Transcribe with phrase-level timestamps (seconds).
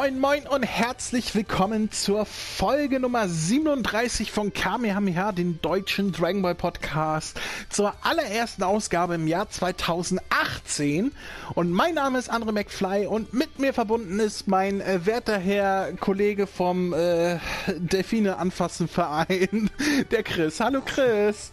[0.00, 6.54] Moin moin und herzlich willkommen zur Folge Nummer 37 von Kamehameha, den deutschen Dragon Ball
[6.54, 11.10] Podcast, zur allerersten Ausgabe im Jahr 2018.
[11.54, 15.92] Und mein Name ist Andre McFly und mit mir verbunden ist mein äh, werter Herr
[15.94, 19.68] Kollege vom äh, Delfine Anfassen Verein,
[20.12, 20.60] der Chris.
[20.60, 21.50] Hallo Chris.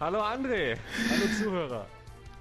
[0.00, 0.78] Hallo André.
[1.10, 1.86] Hallo Zuhörer.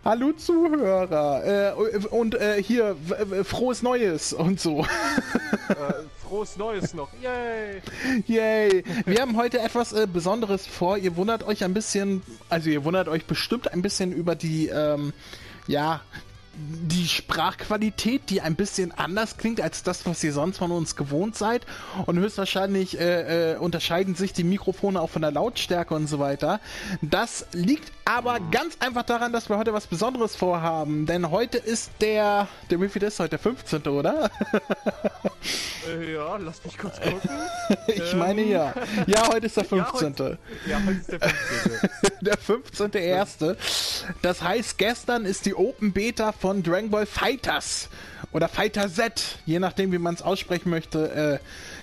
[0.03, 2.95] Hallo Zuhörer äh, und äh, hier
[3.43, 4.85] frohes Neues und so.
[5.69, 7.09] Äh, frohes Neues noch.
[7.21, 7.81] Yay!
[8.27, 8.83] Yay!
[9.05, 10.97] Wir haben heute etwas äh, Besonderes vor.
[10.97, 15.13] Ihr wundert euch ein bisschen, also ihr wundert euch bestimmt ein bisschen über die ähm,
[15.67, 16.01] ja,
[16.55, 21.37] die Sprachqualität, die ein bisschen anders klingt als das, was ihr sonst von uns gewohnt
[21.37, 21.65] seid.
[22.05, 26.59] Und höchstwahrscheinlich äh, äh, unterscheiden sich die Mikrofone auch von der Lautstärke und so weiter.
[27.01, 31.05] Das liegt aber ganz einfach daran, dass wir heute was Besonderes vorhaben.
[31.05, 32.47] Denn heute ist der.
[32.69, 33.31] Der wie viel ist heute?
[33.31, 33.87] Der 15.
[33.87, 34.29] oder?
[35.87, 37.29] Äh, ja, lass mich kurz gucken.
[37.87, 38.19] ich ähm.
[38.19, 38.73] meine ja.
[39.07, 39.81] Ja, heute ist der 15.
[39.87, 42.91] Ja, heute, ja, heute ist der 15.
[42.91, 43.55] der 15.1.
[44.21, 47.89] Das heißt, gestern ist die Open Beta von Dragon Ball Fighters
[48.31, 51.39] oder Fighter Z, je nachdem, wie man es aussprechen möchte, äh,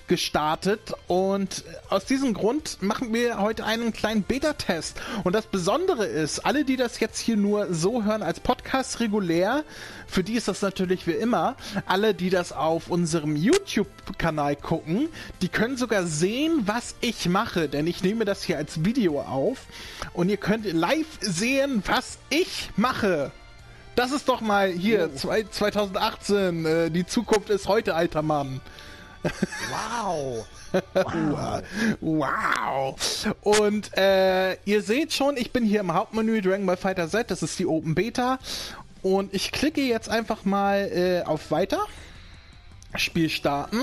[0.07, 0.93] gestartet.
[1.07, 4.99] Und aus diesem Grund machen wir heute einen kleinen Beta-Test.
[5.23, 9.63] Und das Besondere ist, alle, die das jetzt hier nur so hören als Podcast regulär,
[10.07, 11.55] für die ist das natürlich wie immer.
[11.85, 15.09] Alle, die das auf unserem YouTube-Kanal gucken,
[15.41, 17.69] die können sogar sehen, was ich mache.
[17.69, 19.59] Denn ich nehme das hier als Video auf.
[20.13, 23.31] Und ihr könnt live sehen, was ich mache.
[23.99, 25.43] Das ist doch mal hier, oh.
[25.51, 28.61] 2018, äh, die Zukunft ist heute, alter Mann.
[29.69, 30.47] Wow.
[30.93, 31.63] wow.
[31.99, 32.95] wow.
[33.41, 37.43] Und äh, ihr seht schon, ich bin hier im Hauptmenü Dragon Ball Fighter Z, das
[37.43, 38.39] ist die Open Beta.
[39.01, 41.85] Und ich klicke jetzt einfach mal äh, auf Weiter.
[42.95, 43.81] Spiel starten.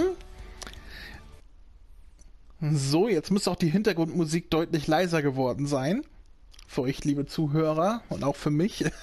[2.62, 6.04] So, jetzt muss auch die Hintergrundmusik deutlich leiser geworden sein.
[6.66, 8.84] Für euch, liebe Zuhörer, und auch für mich.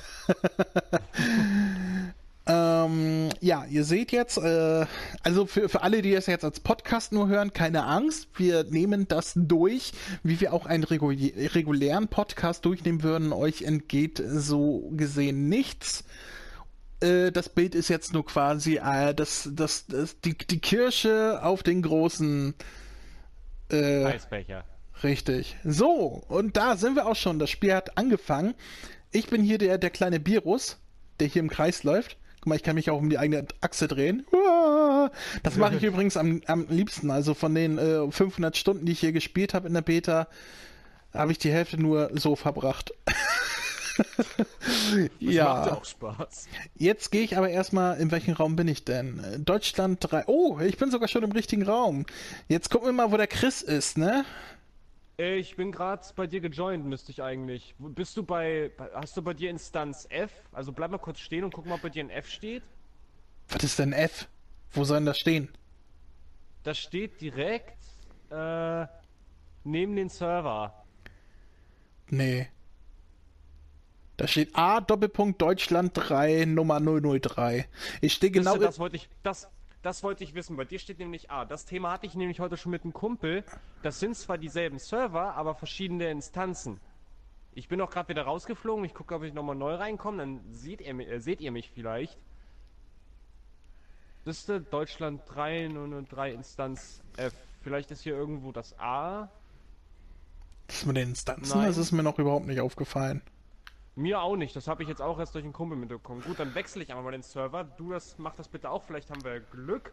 [2.46, 4.86] Ähm, ja, ihr seht jetzt, äh,
[5.24, 8.28] also für, für alle, die das jetzt als Podcast nur hören, keine Angst.
[8.36, 9.94] Wir nehmen das durch,
[10.24, 13.32] wie wir auch einen regulären Podcast durchnehmen würden.
[13.32, 16.04] Euch entgeht so gesehen nichts.
[17.00, 21.64] Äh, das Bild ist jetzt nur quasi äh, das, das, das, die, die Kirsche auf
[21.64, 22.56] den großen
[23.72, 24.66] äh, Eisbecher.
[25.04, 25.58] Richtig.
[25.64, 27.40] So, und da sind wir auch schon.
[27.40, 28.54] Das Spiel hat angefangen.
[29.12, 30.78] Ich bin hier der, der kleine Virus,
[31.20, 32.18] der hier im Kreis läuft.
[32.38, 34.26] Guck mal, ich kann mich auch um die eigene Achse drehen.
[35.44, 37.12] Das mache ich übrigens am, am liebsten.
[37.12, 40.28] Also von den äh, 500 Stunden, die ich hier gespielt habe in der Beta,
[41.14, 42.94] habe ich die Hälfte nur so verbracht.
[45.20, 45.54] ja.
[45.54, 46.48] Macht auch Spaß.
[46.76, 49.22] Jetzt gehe ich aber erstmal, in welchem Raum bin ich denn?
[49.46, 50.24] Deutschland 3.
[50.28, 52.06] Oh, ich bin sogar schon im richtigen Raum.
[52.48, 54.26] Jetzt gucken wir mal, wo der Chris ist, ne?
[55.24, 57.76] Ich bin gerade bei dir gejoint, müsste ich eigentlich.
[57.80, 58.72] Bist du bei.
[58.94, 60.32] Hast du bei dir Instanz F?
[60.52, 62.64] Also bleib mal kurz stehen und guck mal, ob bei dir ein F steht.
[63.50, 64.28] Was ist denn F?
[64.72, 65.50] Wo soll denn das stehen?
[66.64, 67.78] Das steht direkt
[68.32, 68.86] äh,
[69.64, 70.74] neben den Server.
[72.10, 72.50] Nee.
[74.18, 77.68] Da steht A Doppelpunkt Deutschland 3 Nummer 003.
[78.02, 78.58] Ich stehe genau.
[78.58, 79.10] Das wollte ich.
[79.24, 79.48] Das,
[79.84, 80.56] das wollte ich wissen.
[80.56, 81.46] Bei dir steht nämlich A.
[81.46, 83.44] Das Thema hatte ich nämlich heute schon mit einem Kumpel.
[83.84, 86.80] Das sind zwar dieselben Server, aber verschiedene Instanzen.
[87.54, 88.86] Ich bin auch gerade wieder rausgeflogen.
[88.86, 90.18] Ich gucke, ob ich nochmal neu reinkomme.
[90.18, 92.18] Dann seht ihr, äh, seht ihr mich vielleicht.
[94.26, 97.34] Liste Deutschland 3 und 3 Instanz F.
[97.62, 99.30] Vielleicht ist hier irgendwo das A.
[100.68, 101.68] Das mit den Instanzen, Nein.
[101.68, 103.22] das ist mir noch überhaupt nicht aufgefallen.
[103.96, 106.22] Mir auch nicht, das habe ich jetzt auch erst durch einen Kumpel mitbekommen.
[106.26, 107.64] Gut, dann wechsle ich einmal mal den Server.
[107.64, 109.92] Du das, mach das bitte auch, vielleicht haben wir Glück.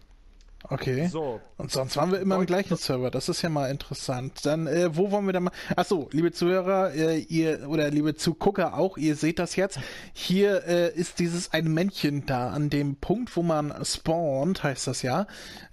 [0.64, 1.06] Okay.
[1.06, 1.40] So.
[1.56, 3.10] Und sonst waren wir immer im gleichen Server.
[3.10, 4.44] Das ist ja mal interessant.
[4.44, 5.52] Dann, äh, wo wollen wir da mal?
[5.74, 9.80] Achso, liebe Zuhörer, äh, ihr oder liebe Zugucker auch, ihr seht das jetzt.
[10.12, 15.02] Hier äh, ist dieses ein Männchen da an dem Punkt, wo man spawnt, heißt das
[15.02, 15.26] ja.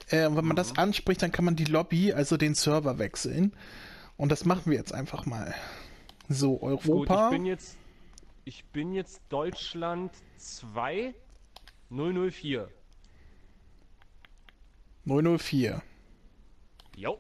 [0.10, 0.56] Äh, wenn man mhm.
[0.56, 3.54] das anspricht, dann kann man die Lobby, also den Server wechseln.
[4.16, 5.54] Und das machen wir jetzt einfach mal.
[6.30, 7.30] So, Europa.
[7.30, 7.78] Gut, ich bin jetzt
[8.48, 11.14] ich bin jetzt Deutschland 2
[11.90, 12.70] 004.
[15.06, 15.84] 004.
[16.96, 17.20] Jo.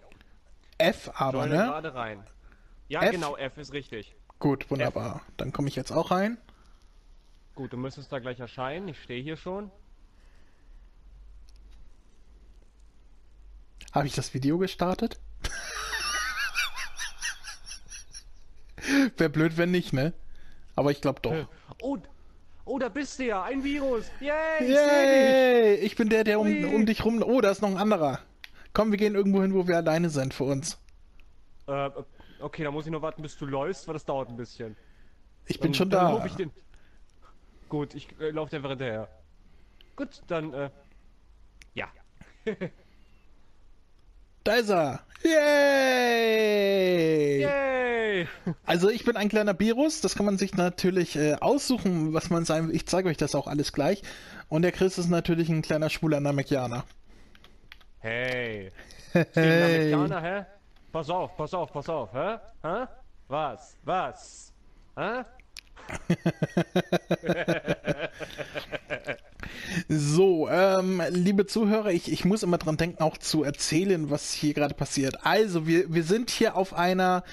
[0.78, 1.64] F aber, Joine ne?
[1.66, 2.26] gerade rein.
[2.88, 3.12] Ja, F?
[3.12, 4.16] genau, F ist richtig.
[4.40, 5.18] Gut, wunderbar.
[5.18, 5.34] F.
[5.36, 6.38] Dann komme ich jetzt auch rein.
[7.56, 8.88] Gut, du müsstest da gleich erscheinen.
[8.88, 9.70] Ich stehe hier schon.
[13.92, 15.20] Habe ich das Video gestartet?
[19.18, 20.14] Wäre blöd, wenn nicht, ne?
[20.78, 21.48] Aber ich glaube doch.
[21.82, 21.98] Oh,
[22.70, 24.12] Oh, da bist du ja, ein Virus.
[24.20, 25.76] Yay, ich Yay!
[25.76, 27.24] Ich bin der, der um, um dich rum.
[27.26, 28.20] Oh, da ist noch ein anderer.
[28.74, 30.78] Komm, wir gehen irgendwo hin, wo wir alleine sind für uns.
[31.68, 31.90] Äh,
[32.42, 34.76] okay, dann muss ich noch warten, bis du läufst, weil das dauert ein bisschen.
[35.46, 36.26] Ich bin Dann- schon dann da.
[36.26, 36.52] Ich den...
[37.70, 39.08] Gut, ich äh, laufe einfach hinterher.
[39.96, 40.70] Gut, dann, äh,
[41.74, 41.88] ja.
[44.48, 45.02] Da ist er.
[45.24, 45.42] Yay!
[47.42, 48.28] Yay!
[48.66, 52.46] Also ich bin ein kleiner Virus, das kann man sich natürlich äh, aussuchen, was man
[52.46, 52.76] sein will.
[52.76, 54.04] Ich zeige euch das auch alles gleich.
[54.48, 56.86] Und der Chris ist natürlich ein kleiner schwuler Namekianer.
[58.00, 58.72] Hey.
[59.12, 59.26] Hey.
[59.34, 59.94] Hey.
[59.94, 60.46] Amerikaner, hä?
[60.94, 62.38] Pass auf, pass auf, pass auf, hä?
[62.64, 62.86] Hä?
[63.28, 63.76] Was?
[63.84, 64.54] Was?
[64.96, 65.26] Hä?
[69.90, 74.54] So, ähm, liebe Zuhörer, ich, ich muss immer dran denken, auch zu erzählen, was hier
[74.54, 75.26] gerade passiert.
[75.26, 77.24] Also, wir, wir sind hier auf einer,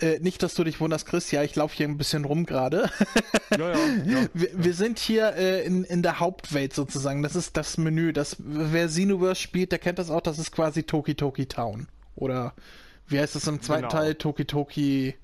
[0.00, 2.90] äh, nicht, dass du dich wunderst, Chris, ja, ich laufe hier ein bisschen rum gerade.
[3.58, 4.26] Ja, ja, ja.
[4.32, 7.20] wir, wir sind hier äh, in, in der Hauptwelt sozusagen.
[7.24, 8.12] Das ist das Menü.
[8.12, 10.20] Das, wer Xenoverse spielt, der kennt das auch.
[10.20, 11.88] Das ist quasi Toki Toki Town.
[12.14, 12.54] Oder
[13.08, 13.92] wie heißt das im zweiten Genau.
[13.92, 14.14] Teil?
[14.14, 15.16] Toki Toki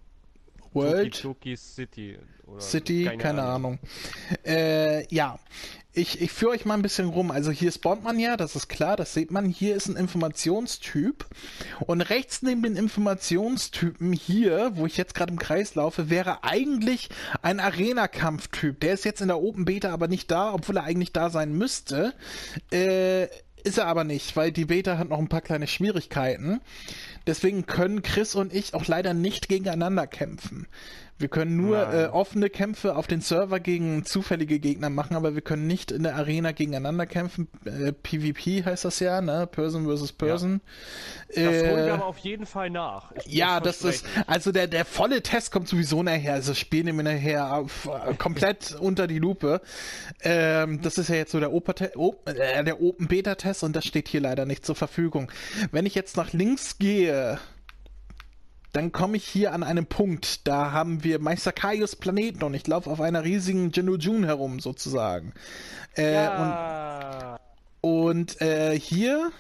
[0.73, 1.15] World?
[1.15, 2.19] Toki Toki City.
[2.59, 3.79] City, keine, Ahnung.
[4.45, 5.39] Äh, ja,
[5.97, 7.31] ich, ich führe euch mal ein bisschen rum.
[7.31, 9.47] Also hier spawnt man ja, das ist klar, das sieht man.
[9.47, 11.27] Hier ist ein Informationstyp.
[11.87, 17.09] Und rechts neben den Informationstypen hier, wo ich jetzt gerade im Kreis laufe, wäre eigentlich
[17.41, 18.79] ein Arena-Kampftyp.
[18.81, 21.57] Der ist jetzt in der Open Beta aber nicht da, obwohl er eigentlich da sein
[21.57, 22.13] müsste.
[22.71, 23.29] Äh,
[23.65, 26.61] ist er aber nicht, weil die Beta hat noch ein paar kleine Schwierigkeiten.
[27.27, 30.69] Deswegen können Chris und ich auch leider nicht gegeneinander kämpfen.
[31.19, 32.05] Wir können nur Nein.
[32.05, 36.03] äh, offene Kämpfe auf den Server gegen zufällige Gegner machen, aber wir können nicht in
[36.03, 37.49] der Arena gegeneinander kämpfen.
[37.65, 39.47] Äh, PvP heißt das ja, ne?
[39.47, 40.61] Person versus Person.
[41.29, 43.13] Das holen wir Äh, aber auf jeden Fall nach.
[43.25, 46.85] Ich- ja, das ist, also der, der volle Test kommt sowieso nachher, also das Spiel
[46.85, 49.63] nehmen wir nachher auf, äh, komplett unter die Lupe.
[50.23, 53.75] Ähm, das ist ja jetzt so der, Opa Op äh, der Open Beta Test und
[53.75, 55.33] das steht hier leider nicht zur Verfügung.
[55.73, 57.39] Wenn ich jetzt nach links gehe,
[58.77, 62.67] dann komme ich hier an einem Punkt, da haben wir Meister Kaios Planeten und ich
[62.67, 65.33] laufe auf einer riesigen Genojun herum sozusagen.
[65.95, 67.41] Äh, und Ja.
[67.81, 69.33] und äh, hier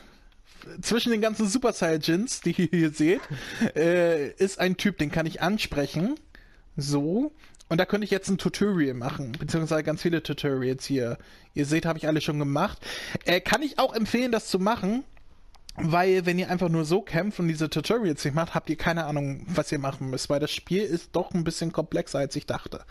[0.80, 3.20] zwischen den ganzen Super Saiyajins, die ihr hier seht,
[3.76, 6.14] äh, ist ein Typ, den kann ich ansprechen.
[6.78, 7.30] So.
[7.68, 11.18] Und da könnte ich jetzt ein Tutorial machen, beziehungsweise ganz viele Tutorials hier.
[11.52, 12.78] Ihr seht, habe ich alle schon gemacht.
[13.26, 15.04] Äh, kann ich auch empfehlen, das zu machen,
[15.78, 19.04] weil wenn ihr einfach nur so kämpft und diese Tutorials nicht macht, habt ihr keine
[19.04, 22.46] Ahnung, was ihr machen müsst, weil das Spiel ist doch ein bisschen komplexer, als ich
[22.46, 22.84] dachte.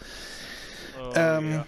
[1.00, 1.66] Oh, ähm, ja.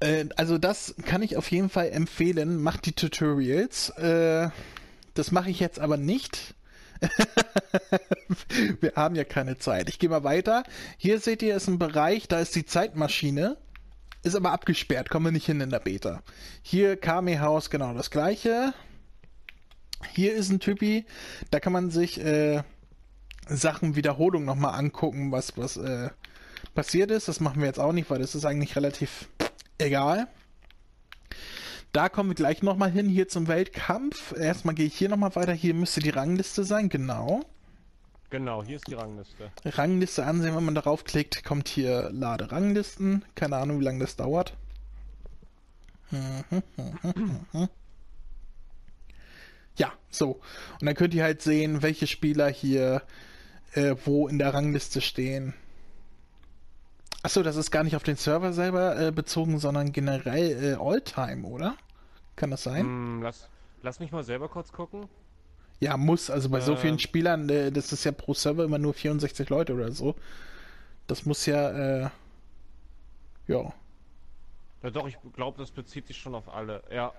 [0.00, 2.62] Äh, also das kann ich auf jeden Fall empfehlen.
[2.62, 3.90] Macht die Tutorials.
[3.90, 4.50] Äh,
[5.14, 6.54] das mache ich jetzt aber nicht.
[8.80, 9.88] Wir haben ja keine Zeit.
[9.88, 10.64] Ich gehe mal weiter.
[10.96, 13.56] Hier seht ihr, ist ein Bereich, da ist die Zeitmaschine.
[14.22, 16.20] Ist aber abgesperrt, kommen wir nicht hin in der Beta.
[16.60, 18.74] Hier Kame Haus, genau das gleiche.
[20.12, 21.06] Hier ist ein Typi,
[21.50, 22.62] da kann man sich äh,
[23.48, 26.10] Sachen Wiederholung nochmal angucken, was, was äh,
[26.74, 27.28] passiert ist.
[27.28, 29.28] Das machen wir jetzt auch nicht, weil das ist eigentlich relativ
[29.78, 30.28] egal.
[31.92, 34.34] Da kommen wir gleich nochmal hin, hier zum Weltkampf.
[34.36, 35.52] Erstmal gehe ich hier nochmal weiter.
[35.52, 37.40] Hier müsste die Rangliste sein, genau.
[38.28, 39.50] Genau, hier ist die Rangliste.
[39.64, 43.24] Rangliste ansehen, wenn man darauf klickt, kommt hier Lade Ranglisten.
[43.34, 44.54] Keine Ahnung, wie lange das dauert.
[49.76, 50.40] Ja, so.
[50.80, 53.02] Und dann könnt ihr halt sehen, welche Spieler hier
[53.72, 55.54] äh, wo in der Rangliste stehen.
[57.22, 61.46] Achso, das ist gar nicht auf den Server selber äh, bezogen, sondern generell äh, Alltime,
[61.46, 61.76] oder?
[62.36, 62.84] Kann das sein?
[62.84, 63.48] Hm, lass,
[63.82, 65.08] lass mich mal selber kurz gucken.
[65.80, 66.30] Ja, muss.
[66.30, 66.76] Also bei so Äh.
[66.76, 70.14] vielen Spielern, äh, das ist ja pro Server immer nur 64 Leute oder so.
[71.06, 71.70] Das muss ja,
[72.04, 72.10] äh,
[73.48, 73.72] ja.
[74.82, 76.82] Ja doch, ich glaube, das bezieht sich schon auf alle.
[76.90, 77.12] Ja.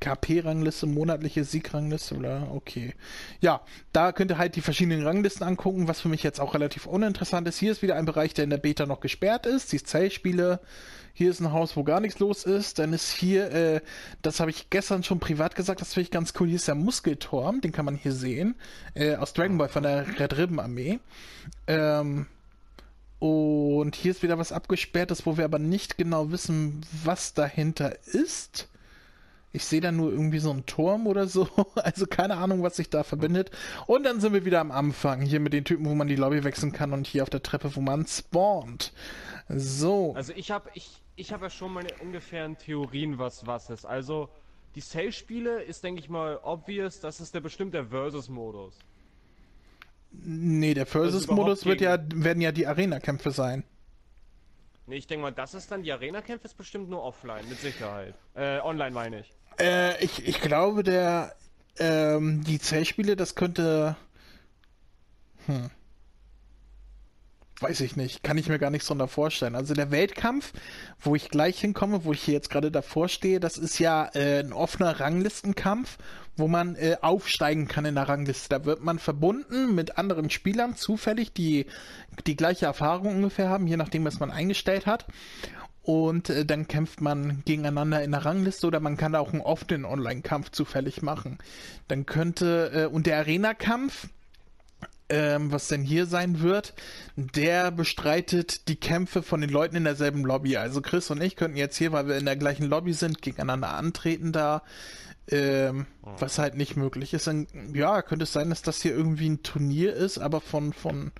[0.00, 2.94] KP-Rangliste, monatliche Siegrangliste oder okay.
[3.40, 3.62] Ja,
[3.92, 7.48] da könnt ihr halt die verschiedenen Ranglisten angucken, was für mich jetzt auch relativ uninteressant
[7.48, 7.58] ist.
[7.58, 10.60] Hier ist wieder ein Bereich, der in der Beta noch gesperrt ist, die Zellspiele.
[11.12, 12.78] Hier ist ein Haus, wo gar nichts los ist.
[12.78, 13.80] Dann ist hier, äh,
[14.22, 16.46] das habe ich gestern schon privat gesagt, das finde ich ganz cool.
[16.46, 18.54] Hier ist der Muskelturm, den kann man hier sehen.
[18.94, 21.00] Äh, aus Dragon Ball von der Red Ribbon Armee.
[21.66, 22.26] Ähm,
[23.18, 28.68] und hier ist wieder was abgesperrtes, wo wir aber nicht genau wissen, was dahinter ist.
[29.58, 31.48] Ich sehe da nur irgendwie so einen Turm oder so.
[31.74, 33.50] Also keine Ahnung, was sich da verbindet.
[33.86, 35.20] Und dann sind wir wieder am Anfang.
[35.20, 37.74] Hier mit den Typen, wo man die Lobby wechseln kann und hier auf der Treppe,
[37.74, 38.92] wo man spawnt.
[39.48, 40.14] So.
[40.14, 43.84] Also ich habe ich, ich hab ja schon meine ungefähren Theorien, was was ist.
[43.84, 44.28] Also
[44.76, 48.78] die Sail-Spiele ist, denke ich mal, obvious, das ist der bestimmt der Versus-Modus.
[50.12, 53.64] nee, der überhaupt Versus-Modus wird ja, werden ja die Arena-Kämpfe sein.
[54.86, 58.14] Nee, ich denke mal, das ist dann, die Arena-Kämpfe ist bestimmt nur offline, mit Sicherheit.
[58.34, 59.37] Äh, online meine ich.
[59.60, 61.34] Äh, ich, ich glaube, der,
[61.78, 63.96] ähm, die Zellspiele, das könnte,
[65.46, 65.70] hm,
[67.60, 69.56] weiß ich nicht, kann ich mir gar nichts drunter vorstellen.
[69.56, 70.52] Also der Weltkampf,
[71.00, 74.40] wo ich gleich hinkomme, wo ich hier jetzt gerade davor stehe, das ist ja äh,
[74.40, 75.98] ein offener Ranglistenkampf,
[76.36, 78.48] wo man äh, aufsteigen kann in der Rangliste.
[78.48, 81.66] Da wird man verbunden mit anderen Spielern zufällig, die
[82.26, 85.06] die gleiche Erfahrung ungefähr haben, je nachdem, was man eingestellt hat.
[85.88, 89.40] Und äh, dann kämpft man gegeneinander in der Rangliste oder man kann da auch einen
[89.40, 91.38] offenen Online-Kampf zufällig machen.
[91.88, 94.08] Dann könnte, äh, und der Arena-Kampf,
[95.08, 96.74] ähm, was denn hier sein wird,
[97.16, 100.58] der bestreitet die Kämpfe von den Leuten in derselben Lobby.
[100.58, 103.70] Also Chris und ich könnten jetzt hier, weil wir in der gleichen Lobby sind, gegeneinander
[103.70, 104.64] antreten da.
[105.30, 106.10] Ähm, oh.
[106.18, 107.28] Was halt nicht möglich ist.
[107.28, 111.12] Dann, ja, könnte es sein, dass das hier irgendwie ein Turnier ist, aber von, von,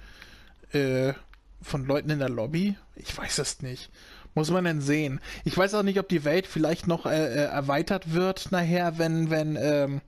[0.72, 1.14] äh,
[1.62, 2.76] von Leuten in der Lobby?
[2.96, 3.90] Ich weiß es nicht.
[4.38, 5.20] Muss man denn sehen.
[5.44, 9.30] Ich weiß auch nicht, ob die Welt vielleicht noch äh, äh erweitert wird nachher, wenn,
[9.30, 10.00] wenn, ähm,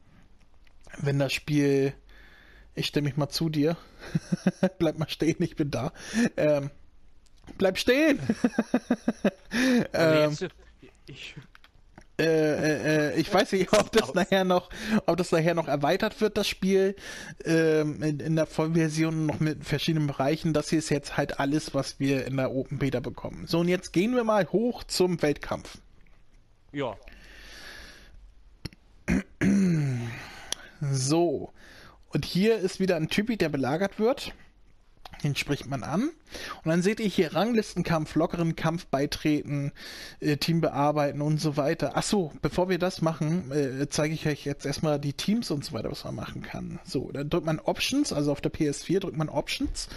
[0.99, 1.94] wenn das Spiel
[2.75, 3.76] ich stelle mich mal zu dir.
[4.78, 5.92] bleib mal stehen, ich bin da.
[6.37, 6.70] Ähm,
[7.58, 8.20] bleib stehen!
[9.92, 10.37] ähm,
[11.06, 11.34] ich,
[12.20, 14.68] äh, äh, äh, ich weiß nicht, ob das nachher noch,
[15.06, 16.94] ob das nachher noch erweitert wird, das Spiel
[17.44, 20.52] ähm, in, in, der Vollversion noch mit verschiedenen Bereichen.
[20.52, 23.46] Das hier ist jetzt halt alles, was wir in der Open Beta bekommen.
[23.46, 25.78] So, und jetzt gehen wir mal hoch zum Weltkampf.
[26.72, 26.96] Ja.
[30.92, 31.52] So,
[32.08, 34.32] und hier ist wieder ein Typi, der belagert wird.
[35.22, 36.02] Den spricht man an.
[36.02, 39.72] Und dann seht ihr hier Ranglistenkampf, lockeren Kampf beitreten,
[40.20, 41.96] äh, Team bearbeiten und so weiter.
[41.96, 45.72] Achso, bevor wir das machen, äh, zeige ich euch jetzt erstmal die Teams und so
[45.72, 46.78] weiter, was man machen kann.
[46.84, 49.88] So, dann drückt man Options, also auf der PS4 drückt man Options.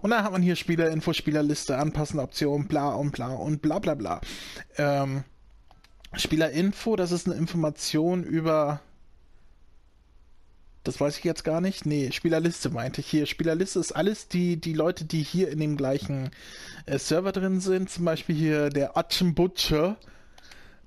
[0.00, 3.94] Und dann hat man hier Spielerinfo, Spielerliste, anpassende Optionen, bla und bla und bla bla
[3.94, 4.20] bla.
[4.76, 5.24] Ähm,
[6.16, 8.80] Spielerinfo, das ist eine Information über
[10.84, 11.86] das weiß ich jetzt gar nicht.
[11.86, 13.26] Nee, Spielerliste meinte ich hier.
[13.26, 16.30] Spielerliste ist alles die, die Leute, die hier in dem gleichen
[16.86, 17.90] äh, Server drin sind.
[17.90, 19.96] Zum Beispiel hier der Atchen Butcher.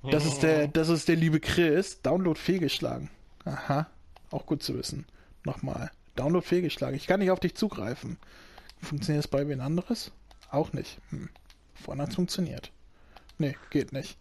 [0.04, 2.02] Das ist der, das ist der liebe Chris.
[2.02, 3.10] Download fehlgeschlagen.
[3.44, 3.88] Aha.
[4.30, 5.06] Auch gut zu wissen.
[5.44, 5.92] Nochmal.
[6.16, 6.96] Download fehlgeschlagen.
[6.96, 8.18] Ich kann nicht auf dich zugreifen.
[8.82, 10.12] Funktioniert das bei wen anderes?
[10.52, 11.00] Auch nicht.
[11.10, 11.30] Hm.
[11.74, 12.72] Vorhin hat es funktioniert.
[13.40, 14.18] Nee, geht nicht.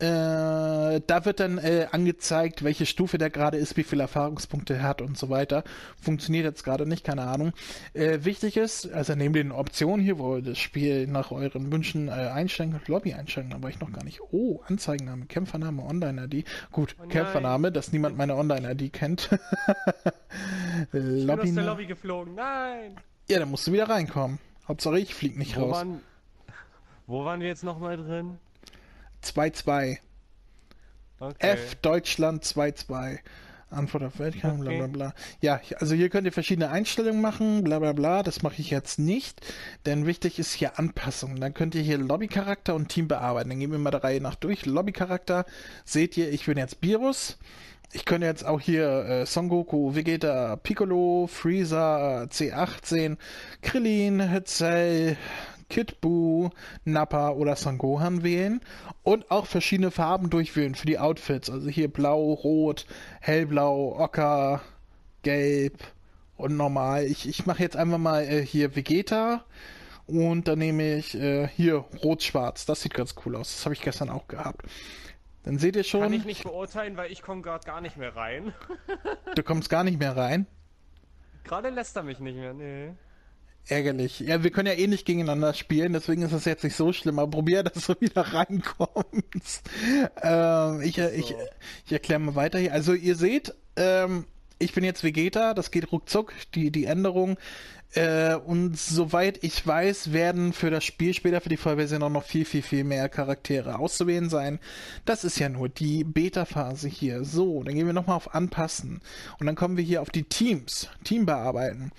[0.00, 4.82] Äh, da wird dann äh, angezeigt, welche Stufe der gerade ist, wie viele Erfahrungspunkte er
[4.84, 5.64] hat und so weiter.
[6.00, 7.52] Funktioniert jetzt gerade nicht, keine Ahnung.
[7.94, 12.06] Äh, wichtig ist, also neben den Optionen hier, wo ihr das Spiel nach euren Wünschen
[12.06, 14.20] äh, einstellen könnt, Lobby einstellen, aber ich noch gar nicht.
[14.30, 16.44] Oh, Anzeigenname, Kämpfername, Online-ID.
[16.70, 19.30] Gut, oh Kämpfername, dass niemand meine Online-ID kennt.
[20.92, 20.98] Lobby.
[21.18, 22.96] Ich bin aus der Lobby geflogen, nein!
[23.28, 24.38] Ja, dann musst du wieder reinkommen.
[24.68, 25.76] Hauptsache ich flieg nicht wo raus.
[25.76, 26.00] Waren,
[27.06, 28.38] wo waren wir jetzt nochmal drin?
[29.24, 29.98] 2-2.
[31.20, 31.34] Okay.
[31.38, 33.18] F Deutschland 2-2.
[33.70, 34.76] Antwort auf Weltkampf, okay.
[34.76, 35.14] bla bla bla.
[35.40, 38.22] Ja, also hier könnt ihr verschiedene Einstellungen machen, bla bla bla.
[38.22, 39.40] Das mache ich jetzt nicht,
[39.84, 41.40] denn wichtig ist hier Anpassungen.
[41.40, 43.50] Dann könnt ihr hier Lobbycharakter und Team bearbeiten.
[43.50, 44.64] Dann gehen wir mal der Reihe nach durch.
[44.64, 45.44] Lobbycharakter,
[45.84, 47.36] seht ihr, ich bin jetzt Virus.
[47.92, 53.16] Ich könnte jetzt auch hier äh, Son Goku, Vegeta, Piccolo, Freezer, C18,
[53.62, 55.16] Krillin, Cell,
[55.68, 56.50] Kid Buu,
[56.84, 58.60] Nappa oder Sangohan wählen
[59.02, 61.50] und auch verschiedene Farben durchwählen für die Outfits.
[61.50, 62.86] Also hier blau, rot,
[63.20, 64.62] hellblau, ocker,
[65.22, 65.78] gelb
[66.36, 67.04] und normal.
[67.04, 69.44] Ich, ich mache jetzt einfach mal äh, hier Vegeta
[70.06, 72.64] und dann nehme ich äh, hier rot-schwarz.
[72.64, 73.54] Das sieht ganz cool aus.
[73.54, 74.62] Das habe ich gestern auch gehabt.
[75.42, 76.00] Dann seht ihr schon.
[76.00, 78.54] Kann ich nicht beurteilen, weil ich komme gerade gar nicht mehr rein.
[79.34, 80.46] du kommst gar nicht mehr rein?
[81.44, 82.92] Gerade lässt er mich nicht mehr, nee
[83.66, 84.20] ärgerlich.
[84.20, 87.18] Ja, wir können ja eh nicht gegeneinander spielen, deswegen ist das jetzt nicht so schlimm,
[87.18, 89.68] aber probier, dass du wieder reinkommst.
[90.22, 91.08] Ähm, ich, so.
[91.08, 91.34] ich,
[91.86, 92.72] ich erkläre mal weiter hier.
[92.72, 94.24] Also ihr seht, ähm,
[94.58, 97.38] ich bin jetzt Vegeta, das geht ruckzuck, die, die Änderung.
[97.94, 102.24] Äh, und soweit ich weiß, werden für das Spiel später für die Vollversion auch noch
[102.24, 104.58] viel, viel, viel mehr Charaktere auszuwählen sein.
[105.06, 107.24] Das ist ja nur die Beta-Phase hier.
[107.24, 109.00] So, dann gehen wir nochmal auf Anpassen.
[109.38, 111.92] Und dann kommen wir hier auf die Teams, Team bearbeiten.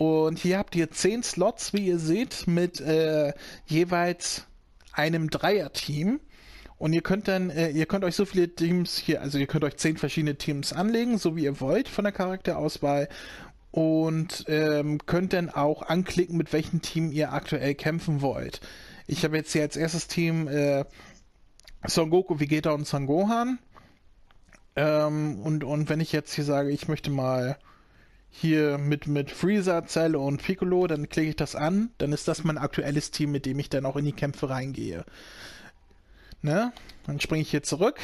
[0.00, 3.34] Und hier habt ihr zehn Slots, wie ihr seht, mit äh,
[3.66, 4.46] jeweils
[4.92, 6.20] einem Dreier-Team.
[6.78, 9.62] Und ihr könnt dann, äh, ihr könnt euch so viele Teams hier, also ihr könnt
[9.62, 13.10] euch zehn verschiedene Teams anlegen, so wie ihr wollt von der Charakterauswahl.
[13.72, 18.62] Und ähm, könnt dann auch anklicken, mit welchem Team ihr aktuell kämpfen wollt.
[19.06, 20.86] Ich habe jetzt hier als erstes Team äh,
[21.86, 23.58] Son Goku, Vegeta und Son Gohan.
[24.76, 27.58] Ähm, und, und wenn ich jetzt hier sage, ich möchte mal
[28.30, 32.44] hier mit, mit Freezer, Zelle und Piccolo, dann klicke ich das an, dann ist das
[32.44, 35.04] mein aktuelles Team, mit dem ich dann auch in die Kämpfe reingehe.
[36.42, 36.72] Ne?
[37.06, 37.98] Dann springe ich hier zurück,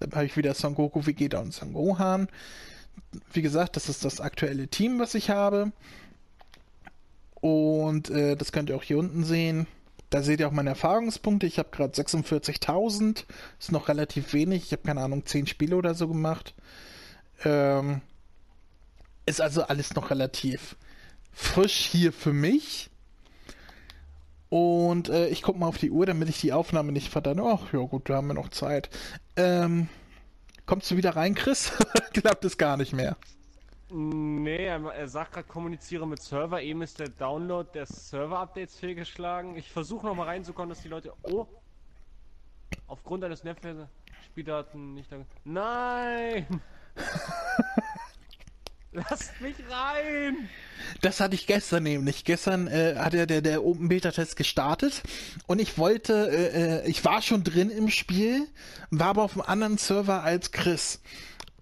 [0.00, 2.28] dann habe ich wieder Son Goku, Vegeta und Son Gohan.
[3.32, 5.72] Wie gesagt, das ist das aktuelle Team, was ich habe.
[7.40, 9.66] Und äh, das könnt ihr auch hier unten sehen.
[10.10, 11.46] Da seht ihr auch meine Erfahrungspunkte.
[11.46, 13.24] Ich habe gerade 46.000.
[13.58, 14.64] Ist noch relativ wenig.
[14.64, 16.54] Ich habe keine Ahnung, 10 Spiele oder so gemacht.
[17.44, 18.00] Ähm,
[19.26, 20.76] ist also alles noch relativ
[21.32, 22.90] frisch hier für mich.
[24.48, 27.40] Und äh, ich gucke mal auf die Uhr, damit ich die Aufnahme nicht verdammt.
[27.40, 28.88] Ach ja gut, da haben wir noch Zeit.
[29.36, 29.88] Ähm,
[30.64, 31.72] kommst du wieder rein, Chris?
[32.12, 33.16] Klappt es gar nicht mehr.
[33.88, 36.60] Nee, er, sagt gerade, kommuniziere mit Server.
[36.60, 39.56] Eben ist der Download der Server-Updates fehlgeschlagen.
[39.56, 41.12] Ich versuche nochmal reinzukommen, dass die Leute.
[41.22, 41.46] Oh!
[42.88, 45.08] Aufgrund eines Netzwerk-Spieldaten nicht.
[45.44, 46.60] Nein!
[48.96, 50.48] Lasst mich rein!
[51.02, 52.24] Das hatte ich gestern nämlich.
[52.24, 55.02] Gestern äh, hat ja der, der Open Beta Test gestartet
[55.46, 58.46] und ich wollte, äh, äh, ich war schon drin im Spiel,
[58.90, 61.00] war aber auf einem anderen Server als Chris.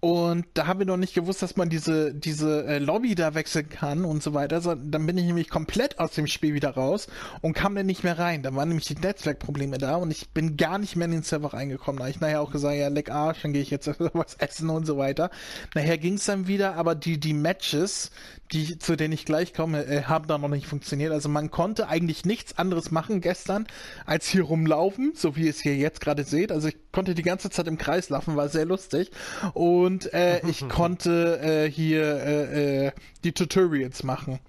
[0.05, 3.69] Und da haben wir noch nicht gewusst, dass man diese, diese äh, Lobby da wechseln
[3.69, 4.61] kann und so weiter.
[4.61, 7.07] So, dann bin ich nämlich komplett aus dem Spiel wieder raus
[7.41, 8.43] und kam dann nicht mehr rein.
[8.43, 11.55] Da waren nämlich die Netzwerkprobleme da und ich bin gar nicht mehr in den Server
[11.55, 11.97] reingekommen.
[11.97, 14.69] Da habe ich nachher auch gesagt, ja, leck Arsch, dann gehe ich jetzt was essen
[14.69, 15.31] und so weiter.
[15.73, 18.11] Nachher ging es dann wieder, aber die, die Matches,
[18.51, 21.13] die, zu denen ich gleich komme, äh, haben da noch nicht funktioniert.
[21.13, 23.65] Also man konnte eigentlich nichts anderes machen gestern,
[24.05, 26.51] als hier rumlaufen, so wie ihr es hier jetzt gerade seht.
[26.51, 29.09] Also ich konnte die ganze Zeit im Kreis laufen, war sehr lustig.
[29.53, 32.91] Und äh, ich konnte äh, hier äh, äh,
[33.23, 34.39] die Tutorials machen.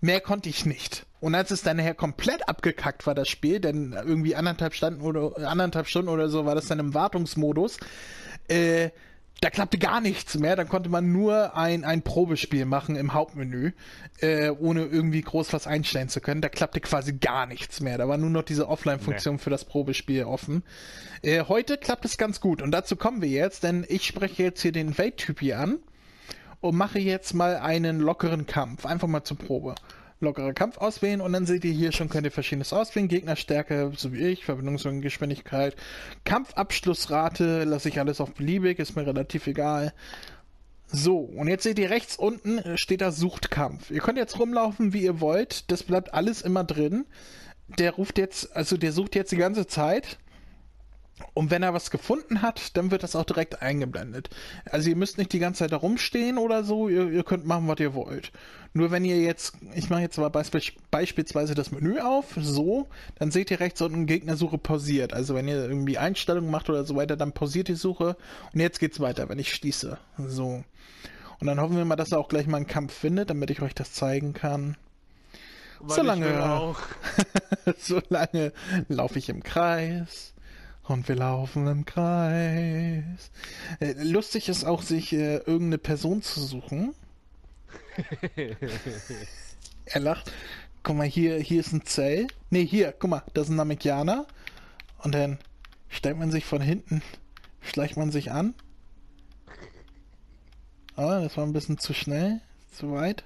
[0.00, 1.06] Mehr konnte ich nicht.
[1.20, 5.36] Und als es dann nachher komplett abgekackt war, das Spiel, denn irgendwie anderthalb Stunden oder
[5.46, 7.78] anderthalb Stunden oder so war das dann im Wartungsmodus,
[8.48, 8.90] äh,
[9.40, 10.54] da klappte gar nichts mehr.
[10.54, 13.72] Dann konnte man nur ein, ein Probespiel machen im Hauptmenü,
[14.20, 16.42] äh, ohne irgendwie groß was einstellen zu können.
[16.42, 17.96] Da klappte quasi gar nichts mehr.
[17.96, 20.62] Da war nur noch diese Offline-Funktion für das Probespiel offen.
[21.22, 22.60] Äh, heute klappt es ganz gut.
[22.60, 25.78] Und dazu kommen wir jetzt, denn ich spreche jetzt hier den Welt-Typ hier an
[26.60, 28.84] und mache jetzt mal einen lockeren Kampf.
[28.84, 29.74] Einfach mal zur Probe.
[30.20, 33.08] Lockerer Kampf auswählen und dann seht ihr hier schon, könnt ihr verschiedenes auswählen.
[33.08, 35.76] Gegnerstärke, so wie ich, Verbindungsgeschwindigkeit,
[36.24, 39.94] Kampfabschlussrate, lasse ich alles auf beliebig, ist mir relativ egal.
[40.92, 43.90] So, und jetzt seht ihr rechts unten äh, steht da Suchtkampf.
[43.90, 45.70] Ihr könnt jetzt rumlaufen, wie ihr wollt.
[45.70, 47.06] Das bleibt alles immer drin.
[47.78, 50.18] Der ruft jetzt, also der sucht jetzt die ganze Zeit.
[51.34, 54.30] Und wenn er was gefunden hat, dann wird das auch direkt eingeblendet.
[54.64, 57.68] Also ihr müsst nicht die ganze Zeit da rumstehen oder so, ihr, ihr könnt machen,
[57.68, 58.32] was ihr wollt.
[58.72, 60.56] Nur wenn ihr jetzt, ich mache jetzt beisp
[60.92, 65.12] beispielsweise das Menü auf, so, dann seht ihr rechts unten Gegnersuche pausiert.
[65.12, 68.16] Also wenn ihr irgendwie Einstellungen macht oder so weiter, dann pausiert die Suche
[68.52, 69.98] und jetzt geht's weiter, wenn ich schließe.
[70.18, 70.62] So.
[71.40, 73.60] Und dann hoffen wir mal, dass er auch gleich mal einen Kampf findet, damit ich
[73.62, 74.76] euch das zeigen kann.
[75.80, 76.78] Weil Solange- auch.
[77.78, 78.52] Solange
[78.88, 80.34] laufe ich im Kreis
[80.84, 83.30] und wir laufen im Kreis.
[83.80, 86.94] Äh, lustig ist auch, sich äh, irgendeine Person zu suchen.
[89.84, 90.32] er lacht.
[90.82, 92.26] Guck mal, hier, hier ist ein Zell.
[92.48, 94.26] Nee, hier, guck mal, das ist ein Namekianer.
[94.98, 95.38] Und dann
[95.88, 97.02] stellt man sich von hinten,
[97.60, 98.54] schleicht man sich an.
[100.96, 102.40] Ah, das war ein bisschen zu schnell,
[102.72, 103.24] zu weit.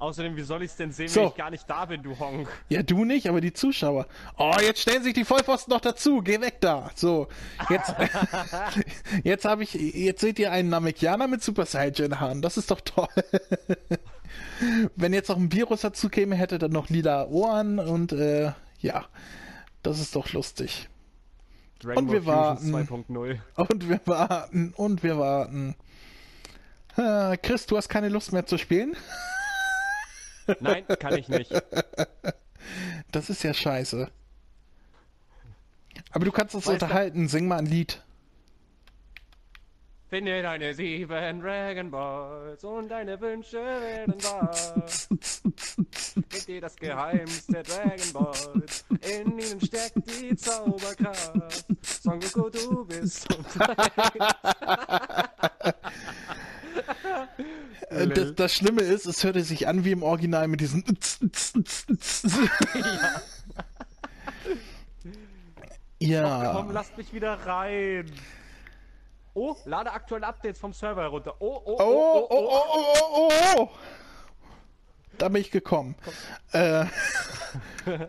[0.00, 1.20] Außerdem, wie soll ich es denn sehen, So.
[1.20, 2.48] wenn ich gar nicht da bin, du Honk?
[2.70, 4.06] Ja, du nicht, aber die Zuschauer.
[4.38, 6.22] Oh, jetzt stellen sich die Vollpfosten noch dazu.
[6.22, 6.90] Geh weg da.
[6.94, 7.28] So,
[7.68, 7.94] jetzt,
[9.24, 12.40] jetzt habe ich, jetzt seht ihr einen Namekianer mit Super Saiyan Haaren.
[12.40, 13.08] Das ist doch toll.
[14.96, 19.04] Wenn jetzt noch ein Virus dazu käme, hätte er noch lila Ohren und äh, ja,
[19.82, 20.88] das ist doch lustig.
[21.82, 22.74] Dragon Und wir warten.
[22.74, 23.38] 2.0.
[23.56, 25.74] Und wir warten und wir warten.
[26.96, 28.96] Äh, Chris, du hast keine Lust mehr zu spielen?
[30.60, 31.52] Nein, kann ich nicht.
[33.12, 34.08] Das ist ja scheiße.
[36.12, 37.28] Aber du kannst uns Weißt du- unterhalten.
[37.28, 38.02] Sing mal ein Lied.
[40.08, 44.56] Finde deine sieben Dragon Balls und deine Wünsche werden wahr.
[46.30, 48.84] Gib dir das Geheimnis der Dragon Balls.
[48.90, 51.64] In ihnen steckt die Zauberkraft.
[51.82, 53.36] Son Goku, du bist Äh,
[57.90, 60.84] Das, das Schlimme ist, es hörte sich an wie im Original mit diesen.
[66.02, 66.52] Ja.
[66.54, 68.10] Komm, lasst mich wieder rein.
[69.34, 71.34] Oh, lade aktuelle Updates vom Server herunter.
[71.40, 73.70] Oh, oh, Oh, oh, oh, oh, oh, oh, oh, oh.
[75.18, 75.94] Da bin ich gekommen.
[76.52, 76.86] Äh,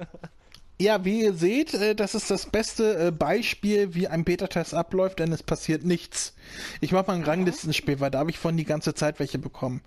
[0.81, 5.19] Ja, wie ihr seht, äh, das ist das beste äh, Beispiel, wie ein Beta-Test abläuft,
[5.19, 6.33] denn es passiert nichts.
[6.79, 9.81] Ich mache mal ein Ranglistenspiel, weil da habe ich von die ganze Zeit welche bekommen.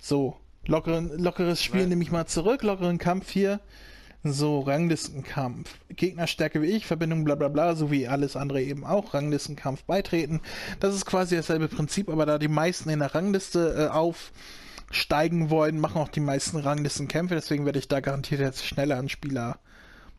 [0.00, 1.90] So, lockeren, lockeres Spiel Nein.
[1.90, 3.60] nehme ich mal zurück, lockeren Kampf hier.
[4.24, 5.70] So, Ranglistenkampf.
[5.90, 9.14] Gegnerstärke wie ich, Verbindung bla bla bla, so wie alles andere eben auch.
[9.14, 10.40] Ranglistenkampf beitreten.
[10.80, 15.78] Das ist quasi dasselbe Prinzip, aber da die meisten in der Rangliste äh, aufsteigen wollen,
[15.78, 17.36] machen auch die meisten Ranglistenkämpfe.
[17.36, 19.60] Deswegen werde ich da garantiert jetzt schneller einen Spieler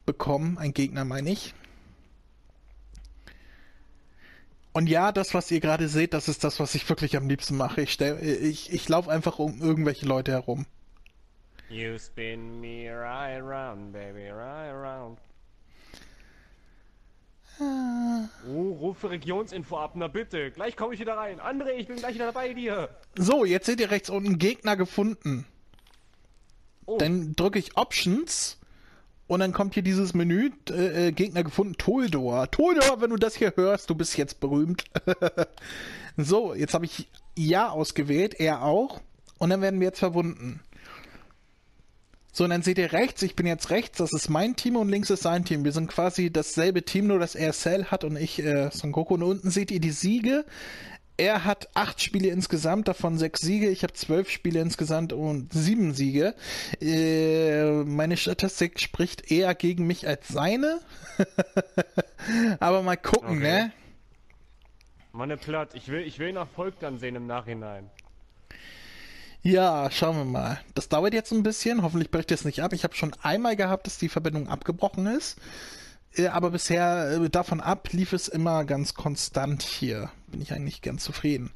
[0.05, 0.57] bekommen.
[0.57, 1.53] Ein Gegner meine ich.
[4.73, 7.55] Und ja, das, was ihr gerade seht, das ist das, was ich wirklich am liebsten
[7.55, 7.81] mache.
[7.81, 10.65] Ich, stell, ich, ich laufe einfach um irgendwelche Leute herum.
[11.69, 15.17] You spin me right round, baby, right round.
[17.59, 20.51] Oh, rufe Regionsinfo ab, na bitte.
[20.51, 21.39] Gleich komme ich wieder rein.
[21.39, 22.89] André, ich bin gleich wieder bei dir.
[23.15, 25.45] So, jetzt seht ihr rechts unten Gegner gefunden.
[26.85, 28.59] Oh, Dann drücke ich Options
[29.27, 32.49] und dann kommt hier dieses Menü, äh, äh, Gegner gefunden, Toldor.
[32.51, 34.85] Toldor, wenn du das hier hörst, du bist jetzt berühmt.
[36.17, 39.01] so, jetzt habe ich Ja ausgewählt, er auch.
[39.39, 40.61] Und dann werden wir jetzt verbunden.
[42.31, 44.89] So, und dann seht ihr rechts, ich bin jetzt rechts, das ist mein Team und
[44.89, 45.63] links ist sein Team.
[45.63, 49.13] Wir sind quasi dasselbe Team, nur dass er Cell hat und ich äh, Son Goku.
[49.13, 50.45] Und unten seht ihr die Siege.
[51.17, 53.69] Er hat acht Spiele insgesamt, davon sechs Siege.
[53.69, 56.35] Ich habe zwölf Spiele insgesamt und sieben Siege.
[56.81, 60.81] Äh, meine Statistik spricht eher gegen mich als seine.
[62.59, 63.39] Aber mal gucken, Okay.
[63.39, 63.71] ne?
[65.13, 65.69] Manne platt.
[65.73, 67.89] Ich will, ich will ihn Erfolg dann sehen im Nachhinein.
[69.41, 70.59] Ja, schauen wir mal.
[70.73, 71.81] Das dauert jetzt ein bisschen.
[71.83, 72.73] Hoffentlich bricht es nicht ab.
[72.73, 75.37] Ich habe schon einmal gehabt, dass die Verbindung abgebrochen ist.
[76.15, 80.11] Äh, Aber bisher äh, davon ab lief es immer ganz konstant hier.
[80.27, 81.51] Bin ich eigentlich ganz zufrieden.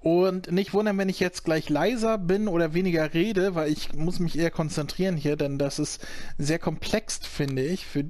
[0.00, 4.20] Und nicht wundern, wenn ich jetzt gleich leiser bin oder weniger rede, weil ich muss
[4.20, 6.06] mich eher konzentrieren hier, denn das ist
[6.38, 7.84] sehr komplex, finde ich.
[7.84, 8.04] Für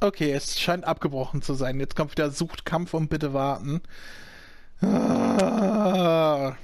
[0.00, 1.80] okay, es scheint abgebrochen zu sein.
[1.80, 3.80] Jetzt kommt wieder Sucht Kampf und bitte warten.
[4.82, 6.56] Ah.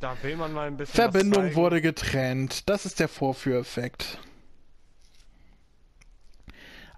[0.00, 0.94] Da will man mal ein bisschen.
[0.94, 2.68] Verbindung wurde getrennt.
[2.68, 4.18] Das ist der Vorführeffekt.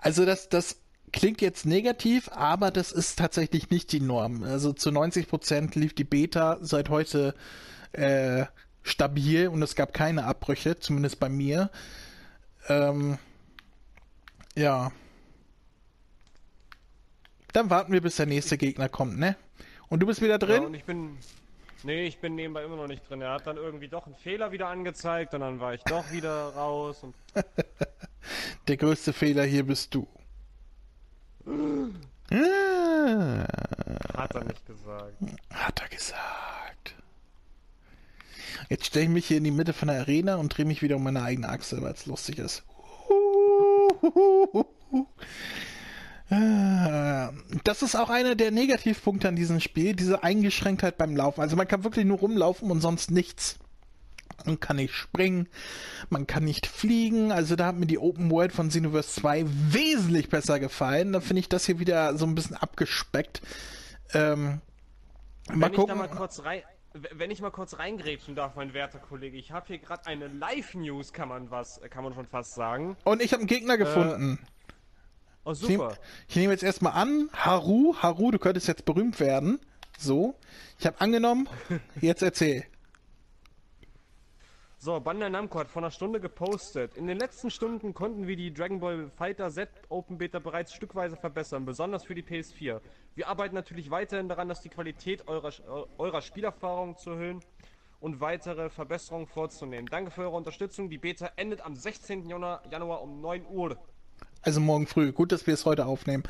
[0.00, 0.80] Also das, das
[1.12, 4.42] klingt jetzt negativ, aber das ist tatsächlich nicht die Norm.
[4.42, 7.34] Also zu 90% lief die Beta seit heute
[7.92, 8.44] äh,
[8.82, 11.70] stabil und es gab keine Abbrüche, zumindest bei mir.
[12.68, 13.18] Ähm,
[14.56, 14.92] ja.
[17.52, 19.37] Dann warten wir, bis der nächste Gegner kommt, ne?
[19.88, 20.64] Und du bist wieder Ja, drin?
[20.66, 21.16] und ich bin.
[21.84, 23.22] Nee, ich bin nebenbei immer noch nicht drin.
[23.22, 26.48] Er hat dann irgendwie doch einen Fehler wieder angezeigt und dann war ich doch wieder
[26.54, 27.14] raus und.
[28.66, 30.07] Der größte Fehler hier bist du.
[32.31, 33.46] Ah,
[34.14, 35.14] Hat er nicht gesagt.
[35.50, 36.94] hat er gesagt.
[38.68, 40.96] Jetzt stelle ich mich hier in die Mitte von der Arena und drehe mich wieder
[40.96, 42.64] um meine eigene Achse, weil es lustig ist.
[46.31, 47.31] Ah,
[47.64, 51.40] Das ist auch einer der Negativpunkte an diesem Spiel, diese Eingeschränktheit beim Laufen.
[51.40, 53.59] Also man kann wirklich nur rumlaufen und sonst nichts.
[54.44, 55.48] Man kann nicht springen,
[56.11, 57.33] man kann nicht fliegen.
[57.33, 61.12] Also da hat mir die Open World von Xenoverse 2 wesentlich besser gefallen.
[61.12, 63.42] Da finde ich das hier wieder so ein bisschen abgespeckt.
[64.14, 64.61] Ähm,
[65.48, 65.98] mal Wenn ich da gucken.
[65.98, 66.62] mal kurz rein.
[67.12, 71.12] Wenn ich mal kurz reingrätschen darf, mein werter Kollege, ich habe hier gerade eine Live-News,
[71.12, 72.96] kann man was, kann man schon fast sagen.
[73.05, 74.38] Und ich habe einen Gegner gefunden.
[75.44, 75.98] Oh Ich nehme super.
[76.29, 79.61] ich nehme jetzt erstmal an, Haru, Haru, du könntest jetzt berühmt werden.
[79.98, 80.35] So.
[80.79, 81.48] Ich habe angenommen,
[82.01, 82.64] jetzt erzähl.
[84.81, 86.97] So, Bandai Namco hat vor einer Stunde gepostet.
[86.97, 91.17] In den letzten Stunden konnten wir die Dragon Ball Fighter Z Open Beta bereits stückweise
[91.17, 92.81] verbessern, besonders für die PS4.
[93.17, 95.53] Wir arbeiten natürlich weiterhin daran, dass die Qualität eurer,
[95.99, 97.41] eurer Spielerfahrung zu erhöhen
[97.99, 99.88] und weitere Verbesserungen vorzunehmen.
[99.91, 100.88] Danke für eure Unterstützung.
[100.88, 102.29] Die Beta endet am 16.
[102.29, 103.77] Januar, Januar um 9 Uhr.
[104.48, 105.12] Also morgen früh.
[105.12, 106.22] Gut, dass wir es heute aufnehmen.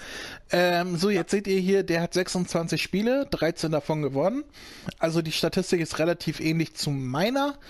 [0.51, 4.43] Ähm, so, jetzt seht ihr hier, der hat 26 Spiele, 13 davon gewonnen.
[4.99, 7.61] Also die Statistik ist relativ ähnlich zu meiner.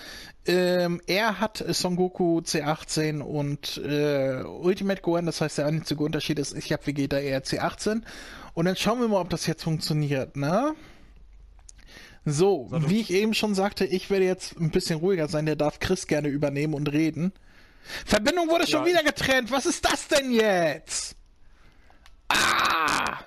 [0.47, 6.39] Ähm, er hat Son Goku C18 und äh, Ultimate Gohan, das heißt der einzige Unterschied
[6.39, 8.01] ist, ich habe Vegeta eher C18.
[8.55, 10.73] Und dann schauen wir mal, ob das jetzt funktioniert, ne?
[12.25, 15.79] So, wie ich eben schon sagte, ich werde jetzt ein bisschen ruhiger sein, der darf
[15.79, 17.33] Chris gerne übernehmen und reden.
[18.05, 18.91] Verbindung wurde schon Ja.
[18.91, 19.51] wieder getrennt.
[19.51, 21.15] Was ist das denn jetzt?
[22.29, 23.19] Ah!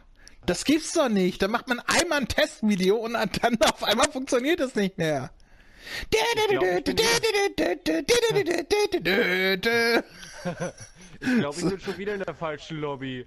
[0.46, 1.40] Das gibt's doch nicht.
[1.42, 5.31] Da macht man einmal ein Testvideo und dann auf einmal funktioniert es nicht mehr.
[6.11, 6.18] Ich
[11.38, 13.27] glaube, ich bin schon wieder in der falschen Lobby.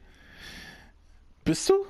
[1.44, 1.86] Bist du?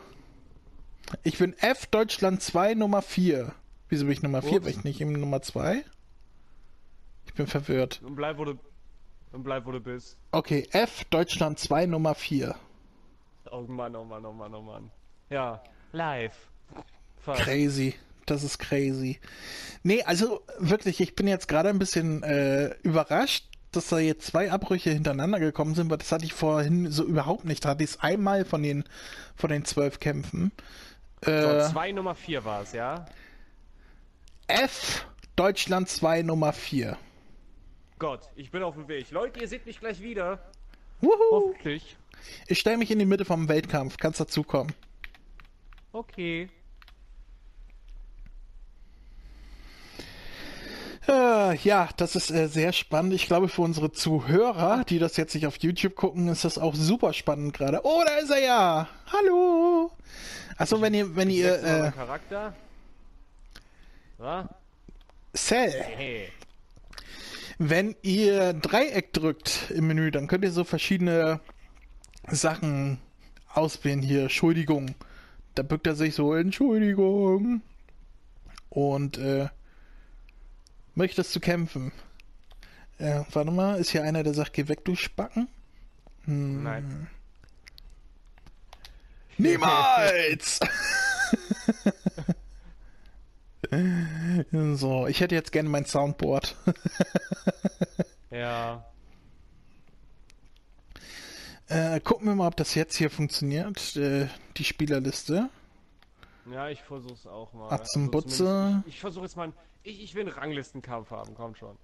[1.23, 3.53] Ich bin F Deutschland 2 Nummer 4.
[3.89, 4.53] Wieso bin ich Nummer 4?
[4.57, 4.65] Ups.
[4.65, 5.83] Bin ich nicht im Nummer 2?
[7.25, 8.01] Ich bin verwirrt.
[8.03, 8.59] Und bleib, wo du.
[9.35, 10.17] Und bleib, wo du bist.
[10.31, 12.55] Okay, F, Deutschland 2, Nummer 4.
[13.51, 14.89] Oh Mann, oh Mann, oh Mann, oh Mann.
[15.29, 16.35] Ja, live.
[17.17, 17.41] Fast.
[17.41, 17.95] Crazy.
[18.25, 19.19] Das ist crazy.
[19.83, 24.51] Nee, also wirklich, ich bin jetzt gerade ein bisschen äh, überrascht, dass da jetzt zwei
[24.51, 27.63] Abbrüche hintereinander gekommen sind, weil das hatte ich vorhin so überhaupt nicht.
[27.63, 28.83] Da hatte ich es einmal von den,
[29.35, 30.51] von den zwölf Kämpfen.
[31.23, 33.05] So, Äh, 2 Nummer 4 war es, ja?
[34.47, 36.97] F, Deutschland 2, Nummer 4.
[37.97, 39.11] Gott, ich bin auf dem Weg.
[39.11, 40.39] Leute, ihr seht mich gleich wieder.
[41.01, 41.11] Wuhu!
[41.31, 41.95] Hoffentlich.
[42.47, 43.97] Ich stelle mich in die Mitte vom Weltkampf.
[43.97, 44.73] Kannst dazukommen.
[45.91, 46.49] Okay.
[51.07, 53.13] Äh, ja, das ist äh, sehr spannend.
[53.13, 56.73] Ich glaube, für unsere Zuhörer, die das jetzt nicht auf YouTube gucken, ist das auch
[56.73, 57.81] super spannend gerade.
[57.83, 58.87] Oh, da ist er ja.
[59.13, 59.91] Hallo.
[60.57, 62.55] Achso, wenn ihr, wenn ihr, äh, Charakter.
[64.19, 64.49] Ja?
[65.33, 66.29] Cell, Hey.
[67.57, 71.39] Wenn ihr Dreieck drückt im Menü, dann könnt ihr so verschiedene
[72.27, 72.99] Sachen
[73.53, 74.01] auswählen.
[74.01, 74.95] Hier, Entschuldigung.
[75.55, 77.61] Da bückt er sich so, Entschuldigung.
[78.69, 79.47] Und, äh,
[80.95, 81.93] möchtest du kämpfen?
[82.97, 85.47] Äh, warte mal, ist hier einer, der sagt, geh weg, du Spacken?
[86.25, 86.63] Hm.
[86.63, 87.07] Nein.
[89.37, 90.59] Niemals!
[94.75, 96.55] so, ich hätte jetzt gerne mein Soundboard.
[98.31, 98.83] Ja.
[101.67, 103.95] Äh, gucken wir mal, ob das jetzt hier funktioniert.
[103.95, 105.49] Äh, die Spielerliste.
[106.51, 107.69] Ja, ich versuch's auch mal.
[107.71, 108.37] Atzen, Butze.
[108.37, 109.43] zumindest- Ich, ich versuche jetzt mal.
[109.45, 111.77] einen- Ich, ich will einen Ranglistenkampf haben, komm schon.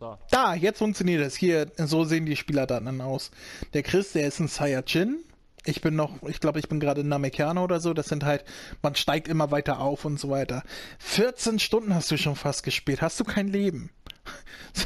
[0.00, 0.18] So.
[0.30, 1.36] Da, jetzt funktioniert es.
[1.36, 3.30] Hier, so sehen die Spielerdaten dann aus.
[3.72, 5.18] Der Chris, der ist ein Saiyajin.
[5.66, 7.94] Ich bin noch, ich glaube, ich bin gerade Namekianer oder so.
[7.94, 8.44] Das sind halt,
[8.82, 10.62] man steigt immer weiter auf und so weiter.
[10.98, 13.00] 14 Stunden hast du schon fast gespielt.
[13.00, 13.90] Hast du kein Leben?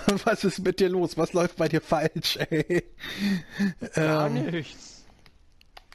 [0.25, 1.17] Was ist mit dir los?
[1.17, 2.85] Was läuft bei dir falsch, ey?
[3.95, 5.05] Gar Ähm, nichts.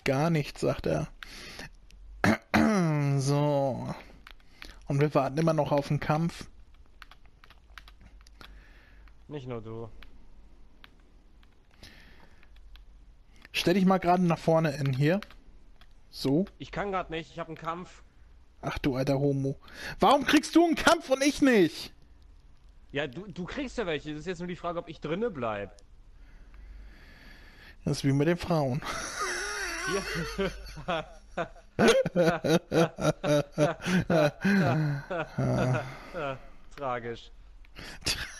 [0.04, 1.08] Gar nichts, sagt er.
[3.20, 3.94] So.
[4.88, 6.46] Und wir warten immer noch auf den Kampf.
[9.28, 9.90] Nicht nur du.
[13.54, 15.22] Stell dich mal gerade nach vorne in hier.
[16.10, 16.46] So.
[16.58, 18.04] Ich kann gerade nicht, ich habe einen Kampf.
[18.62, 19.58] Ach du alter Homo.
[20.00, 21.94] Warum kriegst du einen Kampf und ich nicht?
[22.92, 24.12] Ja, du, du kriegst ja welche.
[24.12, 25.78] Das ist jetzt nur die Frage, ob ich drinne bleib.
[27.86, 28.82] Das ist wie mit den Frauen.
[29.88, 30.52] Hier.
[36.76, 37.32] Tragisch.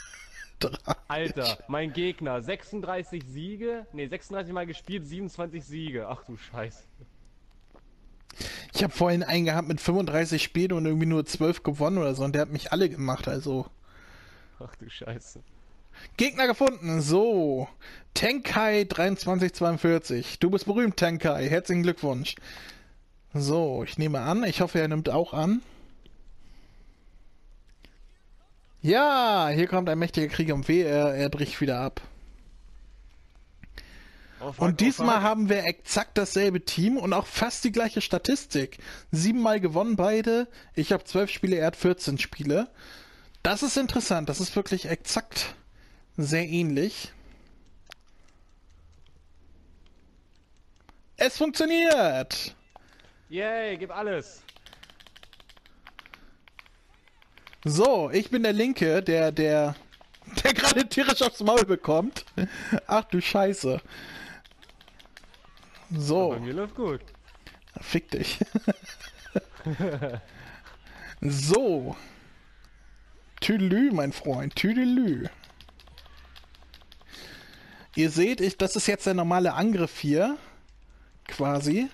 [1.08, 6.08] Alter, mein Gegner, 36 Siege, ne, 36 Mal gespielt, 27 Siege.
[6.08, 6.84] Ach du Scheiße.
[8.74, 12.24] Ich habe vorhin einen gehabt mit 35 Spielen und irgendwie nur 12 gewonnen oder so
[12.24, 13.68] und der hat mich alle gemacht, also.
[14.60, 15.42] Ach du Scheiße.
[16.18, 17.68] Gegner gefunden, so.
[18.14, 20.40] Tenkai 2342.
[20.40, 21.48] Du bist berühmt, Tenkai.
[21.48, 22.36] Herzlichen Glückwunsch.
[23.34, 24.44] So, ich nehme an.
[24.44, 25.62] Ich hoffe, er nimmt auch an.
[28.84, 30.82] Ja, hier kommt ein mächtiger Krieg um weh.
[30.82, 32.02] Er, er bricht wieder ab.
[34.58, 38.78] Und diesmal haben wir exakt dasselbe Team und auch fast die gleiche Statistik.
[39.10, 40.50] Siebenmal gewonnen beide.
[40.76, 42.68] Ich habe zwölf Spiele, er hat 14 Spiele.
[43.42, 44.28] Das ist interessant.
[44.28, 45.56] Das ist wirklich exakt
[46.18, 47.14] sehr ähnlich.
[51.16, 52.54] Es funktioniert!
[53.30, 54.42] Yay, gib alles.
[57.66, 59.76] So, ich bin der Linke, der, der,
[60.44, 62.26] der gerade tierisch aufs Maul bekommt.
[62.88, 63.82] Ach du Scheiße.
[65.96, 66.30] So.
[66.30, 67.02] Bei mir läuft gut.
[67.80, 68.40] Fick dich.
[71.22, 71.96] so.
[73.40, 74.56] Tüdelü, mein Freund.
[74.56, 75.28] Tüdelü.
[77.96, 80.38] Ihr seht, ich, das ist jetzt der normale Angriff hier.
[81.28, 81.90] Quasi.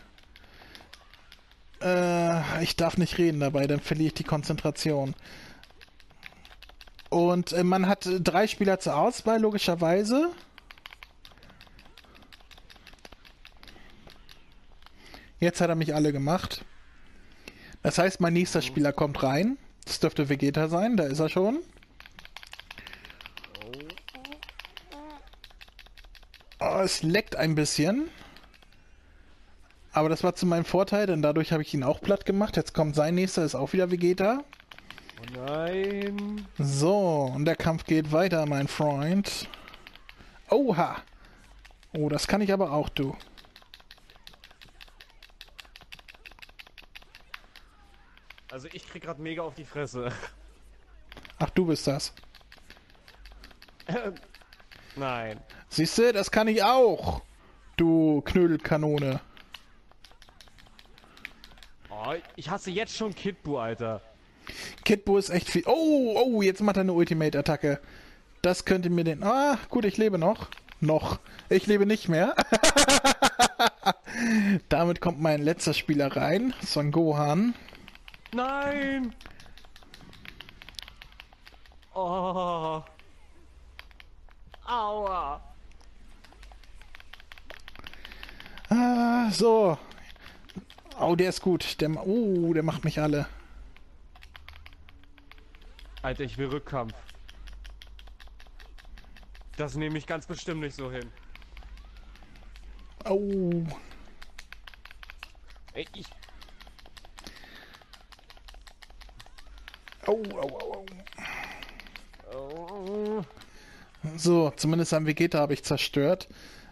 [1.81, 5.13] Äh, ich darf nicht reden dabei, dann verliere ich die Konzentration.
[7.09, 10.31] Und äh, man hat äh, drei Spieler zur Auswahl, logischerweise.
[15.39, 16.65] Jetzt hat er mich alle gemacht.
[17.81, 19.57] Das heißt, mein nächster Spieler kommt rein.
[19.85, 21.59] Das dürfte Vegeta sein, da ist er schon.
[26.59, 28.09] Oh, es leckt ein bisschen.
[29.93, 32.57] Aber das war zu meinem Vorteil, denn dadurch habe ich ihn auch platt gemacht.
[32.57, 34.43] Jetzt kommt sein nächster, ist auch wieder Vegeta.
[35.19, 36.47] Oh nein.
[36.57, 39.47] So, und der Kampf geht weiter, mein Freund.
[40.49, 41.01] Oha.
[41.93, 43.15] Oh, das kann ich aber auch, du.
[48.51, 50.11] Also ich krieg grad mega auf die Fresse.
[51.39, 52.13] Ach, du bist das.
[54.95, 55.39] Nein.
[55.69, 57.21] Siehst du, das kann ich auch.
[57.77, 59.21] Du Knödelkanone.
[61.89, 64.01] Oh, ich hasse jetzt schon Kid Buu, Alter.
[64.85, 65.63] Kid Buu ist echt viel.
[65.65, 67.79] Oh, oh, jetzt macht er eine Ultimate-Attacke.
[68.41, 69.23] Das könnte mir den.
[69.23, 70.47] Ah, gut, ich lebe noch.
[70.81, 71.19] Noch.
[71.49, 72.35] Ich lebe nicht mehr.
[74.69, 76.53] Damit kommt mein letzter Spieler rein.
[76.65, 77.53] Son Gohan.
[78.33, 79.13] Nein!
[81.93, 82.81] Oh.
[84.65, 85.41] Aua.
[88.69, 89.77] Ah, so.
[90.99, 91.81] Oh, der ist gut.
[91.81, 93.27] Der, oh, der macht mich alle.
[96.01, 96.93] Alter, ich will Rückkampf.
[99.57, 101.11] Das nehme ich ganz bestimmt nicht so hin.
[103.05, 103.63] Oh.
[105.73, 106.07] Ey, ich.
[110.07, 110.85] Oh, oh, oh.
[112.33, 113.21] Oh.
[114.15, 116.29] So, zumindest am Vegeta habe ich zerstört.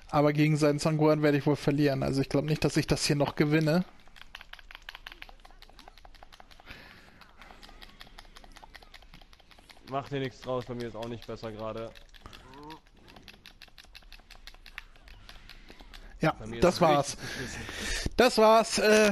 [0.10, 2.04] Aber gegen seinen Sanguan werde ich wohl verlieren.
[2.04, 3.84] Also ich glaube nicht, dass ich das hier noch gewinne.
[9.98, 11.90] Mach dir nichts draus, bei mir ist auch nicht besser gerade.
[16.22, 17.18] Ja, das war's.
[18.16, 18.78] Das war's.
[18.78, 19.12] Äh,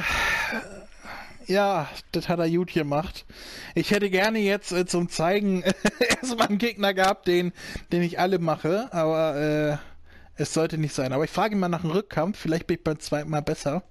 [1.47, 3.25] ja, das hat er gut gemacht.
[3.73, 5.63] Ich hätte gerne jetzt äh, zum Zeigen
[6.21, 7.51] erstmal einen Gegner gehabt, den,
[7.91, 9.77] den ich alle mache, aber äh,
[10.35, 11.13] es sollte nicht sein.
[11.13, 12.37] Aber ich frage ihn mal nach einem Rückkampf.
[12.37, 13.81] Vielleicht bin ich beim zweiten Mal besser.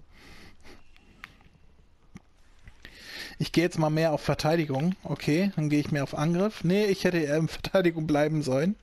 [3.38, 4.94] Ich gehe jetzt mal mehr auf Verteidigung.
[5.02, 6.64] Okay, dann gehe ich mehr auf Angriff.
[6.64, 8.76] Nee, ich hätte eher in Verteidigung bleiben sollen.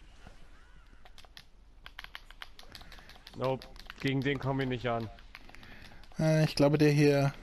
[3.37, 3.65] Nope.
[4.01, 5.09] Gegen den komme ich nicht an.
[6.19, 7.33] Äh, ich glaube, der hier.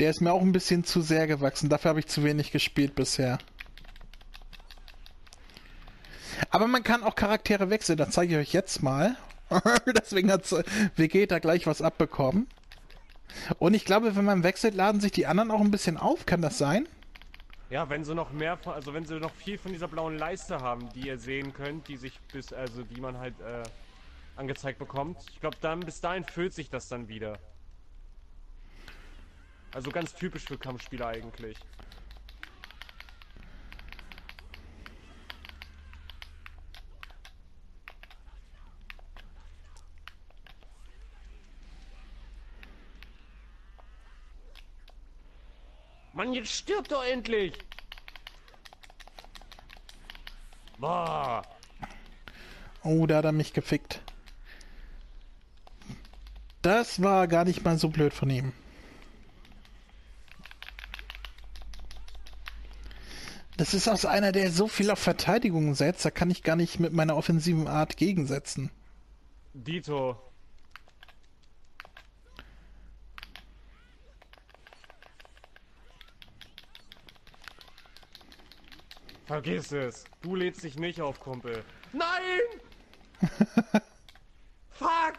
[0.00, 1.68] Der ist mir auch ein bisschen zu sehr gewachsen.
[1.68, 3.38] Dafür habe ich zu wenig gespielt bisher.
[6.50, 7.98] Aber man kann auch Charaktere wechseln.
[7.98, 9.16] Das zeige ich euch jetzt mal.
[9.86, 10.44] Deswegen hat
[10.96, 12.46] Vegeta gleich was abbekommen.
[13.58, 16.26] Und ich glaube, wenn man wechselt, laden sich die anderen auch ein bisschen auf.
[16.26, 16.88] Kann das sein?
[17.70, 20.60] Ja, wenn sie noch mehr von, also wenn sie noch viel von dieser blauen Leiste
[20.60, 23.62] haben, die ihr sehen könnt, die sich bis, also die man halt äh,
[24.36, 25.18] angezeigt bekommt.
[25.32, 27.38] Ich glaube, dann bis dahin füllt sich das dann wieder.
[29.74, 31.58] Also ganz typisch für Kampfspieler eigentlich.
[46.28, 47.54] Mann, jetzt stirbt doch endlich!
[50.78, 51.42] Boah!
[52.82, 54.00] Oh, da hat er mich gefickt.
[56.60, 58.52] Das war gar nicht mal so blöd von ihm.
[63.56, 66.78] Das ist aus einer, der so viel auf Verteidigung setzt, da kann ich gar nicht
[66.78, 68.70] mit meiner offensiven Art gegensetzen.
[69.54, 70.27] Dito.
[79.28, 80.04] Vergiss es.
[80.22, 81.62] Du lädst dich nicht auf, Kumpel.
[81.92, 83.20] Nein!
[84.70, 85.18] Fuck!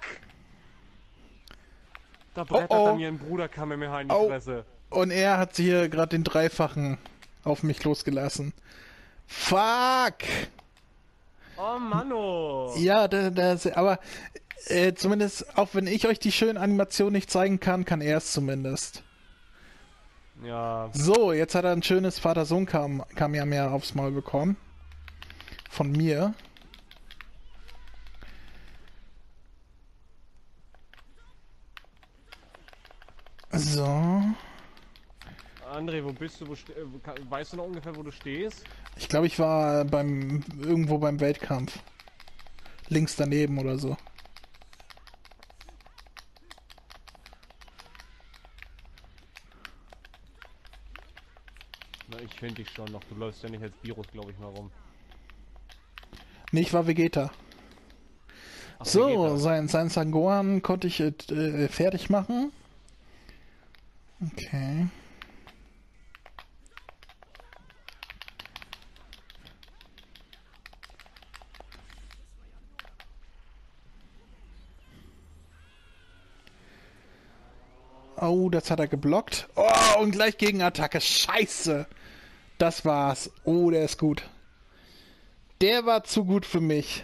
[2.34, 2.96] Da brettert Oh, oh.
[2.96, 4.28] mir ein Bruder Kamehameha in die Oh.
[4.28, 4.66] Fresse.
[4.90, 6.98] Und er hat hier gerade den Dreifachen
[7.44, 8.54] auf mich losgelassen.
[9.28, 10.24] Fuck!
[11.58, 12.74] Oh Manno!
[12.78, 14.00] Ja, da, da, aber
[14.66, 18.32] äh, zumindest, auch wenn ich euch die schönen Animationen nicht zeigen kann, kann er es
[18.32, 19.04] zumindest.
[20.44, 24.56] Ja, So, jetzt hat er ein schönes Vater-Sohn-Kamehameha aufs Maul bekommen.
[25.70, 26.34] Von mir.
[33.52, 33.86] So.
[35.70, 36.48] André, wo bist du?
[36.48, 36.56] Wo
[37.30, 38.64] weißt du noch ungefähr, wo du stehst?
[38.96, 41.80] Ich glaube, ich war beim irgendwo beim Weltkampf.
[42.88, 43.98] Links daneben oder so.
[52.40, 53.04] Finde dich schon noch.
[53.04, 54.72] Du läufst ja nicht als Virus, glaube ich, mal rum.
[56.52, 57.32] Nee, ich war Vegeta.
[58.80, 59.38] Ach, So, Vegeta.
[59.38, 62.52] sein, sein Sangohan konnte ich äh, fertig machen.
[64.26, 64.88] Okay.
[78.18, 79.48] Oh, das hat er geblockt.
[79.56, 81.00] Oh, und gleich Gegenattacke.
[81.00, 81.88] Scheiße.
[82.60, 83.32] Das war's.
[83.46, 84.30] Oh, der ist gut.
[85.62, 87.04] Der war zu gut für mich.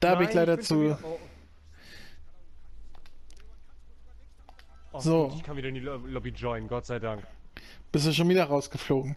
[0.00, 0.82] Da habe ich Nein, leider bin zu.
[0.82, 1.18] wieder- Oh.
[4.92, 5.32] Oh, So.
[5.36, 7.26] Ich kann wieder in die Lo- Lobby joinen, Gott sei Dank.
[7.90, 9.16] Bist du schon wieder rausgeflogen.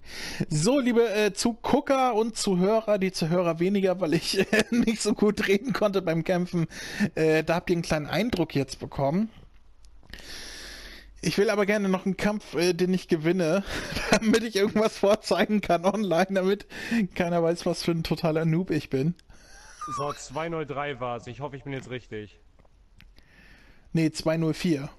[0.50, 5.48] So, liebe äh, Zugucker und Zuhörer, die Zuhörer weniger, weil ich äh, nicht so gut
[5.48, 6.68] reden konnte beim Kämpfen.
[7.16, 9.30] Äh, da habt ihr einen kleinen Eindruck jetzt bekommen.
[11.22, 13.64] Ich will aber gerne noch einen Kampf, äh, den ich gewinne,
[14.12, 16.68] damit ich irgendwas vorzeigen kann online, damit
[17.16, 19.16] keiner weiß, was für ein totaler Noob ich bin.
[19.98, 21.28] So, 203 war's.
[21.28, 22.40] Ich hoffe, ich bin jetzt richtig.
[23.94, 24.90] Nee, 204.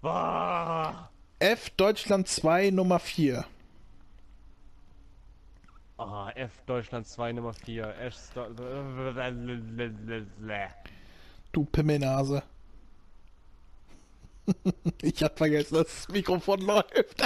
[0.00, 1.10] Wah!
[1.40, 3.44] F Deutschland 2 Nummer 4.
[5.98, 7.94] Ah, F Deutschland 2 Nummer 4.
[8.00, 8.32] S
[11.52, 12.42] Du Pimmelnase.
[15.02, 16.92] ich hab vergessen, dass das Mikrofon läuft.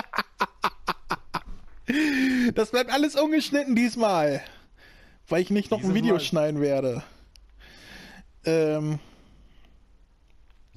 [2.55, 4.43] das bleibt alles ungeschnitten diesmal.
[5.29, 6.21] Weil ich nicht noch Dieses ein Video Mal.
[6.21, 7.03] schneiden werde.
[8.45, 8.99] Ähm,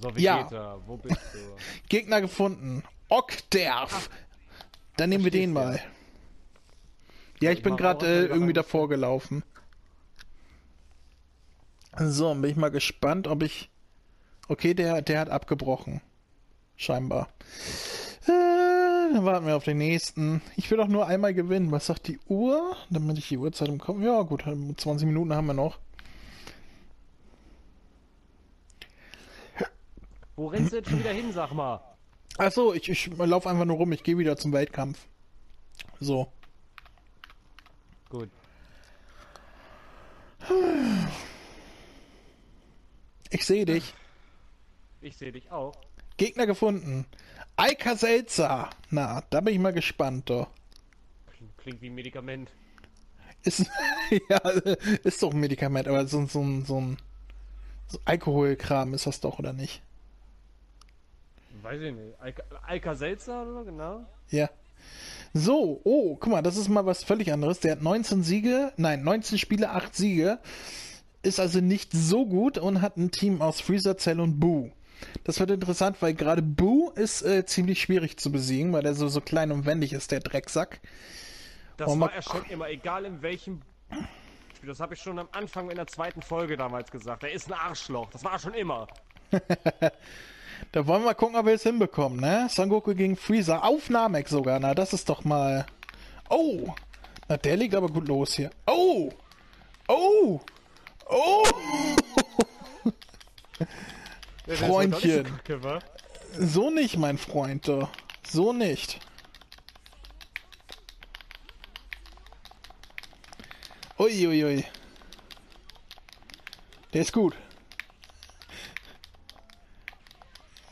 [0.02, 0.40] So, Ja.
[0.40, 1.40] Vegeta, wo bist du?
[1.90, 2.84] Gegner gefunden.
[3.10, 4.10] Okderf.
[4.98, 5.80] Dann nehmen wir den mal.
[7.42, 9.44] Ja, ich ich bin gerade äh, irgendwie davor gelaufen.
[11.98, 13.70] So, bin ich mal gespannt, ob ich.
[14.48, 16.02] Okay, der, der hat abgebrochen.
[16.82, 17.30] Scheinbar.
[18.24, 20.42] Äh, dann warten wir auf den nächsten.
[20.56, 21.72] Ich will doch nur einmal gewinnen.
[21.72, 22.76] Was sagt die Uhr?
[22.90, 24.02] Damit ich die Uhrzeit im Kopf.
[24.02, 25.78] Ja, gut, 20 Minuten haben wir noch.
[30.36, 31.82] Wo rennst du jetzt schon wieder hin, sag mal?
[32.40, 33.92] Achso, ich, ich laufe einfach nur rum.
[33.92, 35.06] Ich gehe wieder zum Wettkampf.
[36.00, 36.34] So.
[38.10, 38.30] Gut.
[43.30, 43.94] Ich sehe dich.
[45.00, 45.76] Ich sehe dich auch.
[46.18, 47.06] Gegner gefunden.
[47.58, 48.70] Eika Selzer.
[48.90, 50.48] Na, da bin ich mal gespannt, doch.
[51.58, 52.50] Klingt, wie ein Medikament.
[53.44, 53.66] Ist,
[54.30, 54.38] ja,
[55.04, 56.98] ist doch ein Medikament, aber so, so, ein- so ein
[57.88, 59.82] so Alkoholkram ist das doch, oder nicht?
[61.62, 62.16] Weiß ich nicht.
[62.66, 64.06] Alka, Seltzer oder genau?
[64.30, 64.50] Ja.
[65.34, 67.60] So, oh, guck mal, das ist mal was völlig anderes.
[67.60, 70.40] Der hat 19 Siege, nein, 19 Spiele, 8 Siege.
[71.24, 74.72] Ist also nicht so gut und hat ein Team aus Freezer, Cell und Boo.
[75.24, 79.08] Das wird interessant, weil gerade Boo ist äh, ziemlich schwierig zu besiegen, weil er so,
[79.08, 80.80] so klein und wendig ist, der Drecksack.
[81.78, 83.62] Das Oh, war er schon immer, egal in welchem
[84.56, 84.70] Spiel.
[84.70, 87.24] Das habe ich schon am Anfang in der zweiten Folge damals gesagt.
[87.24, 88.10] Er ist ein Arschloch.
[88.12, 88.88] Das war er schon immer.
[90.72, 92.48] Da wollen wir mal gucken, ob wir es hinbekommen, ne?
[92.52, 93.64] Son Goku gegen Freezer.
[93.64, 94.60] Auf Namek sogar.
[94.60, 95.66] Na, das ist doch mal.
[96.30, 96.76] Oh!
[97.28, 98.52] Na, der liegt aber gut los hier.
[98.68, 99.12] Oh!
[99.88, 100.40] Oh!
[101.10, 101.44] Oh!
[104.48, 105.24] Freundchen.
[105.24, 105.80] nicht so kacke, wa?
[106.38, 107.70] So nicht, mein Freund.
[108.28, 109.00] So nicht.
[113.98, 114.28] Uiuiui.
[114.28, 114.66] Ui, ui.
[116.94, 117.36] Der ist gut.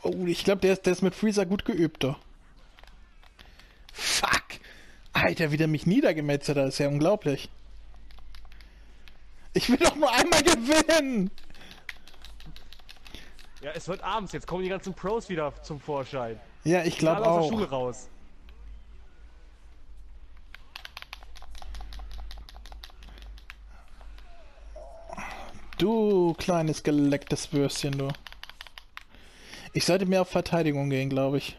[0.02, 2.02] Oh, ich glaube, der ist, der ist mit Freezer gut geübt.
[2.02, 2.16] du.
[3.92, 4.42] Fuck!
[5.12, 7.50] Alter, wie der mich niedergemetzelt hat, ist ja unglaublich.
[9.52, 11.30] Ich will doch nur einmal gewinnen!
[13.60, 14.32] Ja, es wird abends.
[14.32, 16.40] Jetzt kommen die ganzen Pros wieder zum Vorschein.
[16.64, 17.50] Ja, ich glaube Alle aus der auch.
[17.50, 18.08] Schule raus.
[25.78, 28.08] Du kleines gelecktes Würstchen, du.
[29.72, 31.56] Ich sollte mehr auf Verteidigung gehen, glaube ich.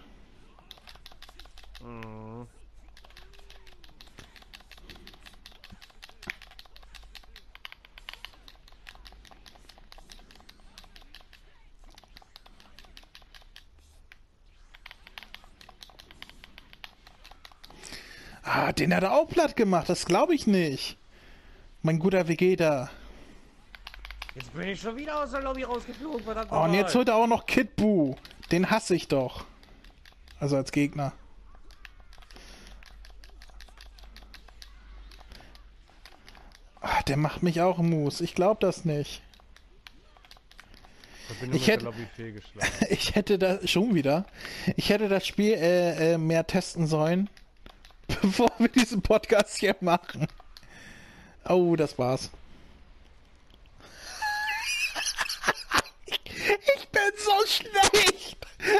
[18.43, 20.97] Ah, den hat er auch platt gemacht, das glaube ich nicht.
[21.83, 22.89] Mein guter Vegeta.
[24.33, 27.15] Jetzt bin ich schon wieder aus der Lobby rausgeflogen, verdammt Oh, und jetzt holt er
[27.15, 28.15] auch noch Kid Buu.
[28.51, 29.45] Den hasse ich doch.
[30.39, 31.13] Also als Gegner.
[36.79, 38.19] Ah, der macht mich auch Mus.
[38.19, 39.21] Ich glaube das nicht.
[41.53, 41.93] Ich hätte-.
[42.89, 44.25] Ich hätte das schon wieder.
[44.75, 47.29] Ich hätte das Spiel äh, äh, mehr testen sollen,
[48.31, 50.27] bevor wir diesen Podcast hier machen.
[51.47, 52.29] Oh, das war's.
[56.35, 58.37] Ich bin so schlecht.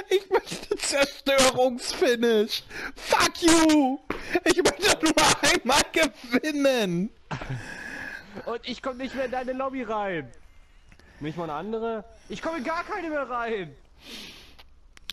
[0.10, 2.64] Ich möchte Zerstörungsfinish.
[2.96, 4.00] Fuck you.
[4.46, 7.10] Ich möchte nur einmal gewinnen.
[8.46, 10.32] Und ich komme nicht mehr in deine Lobby rein.
[11.20, 12.06] Nicht mal eine andere?
[12.30, 13.76] Ich komme in gar keine mehr rein.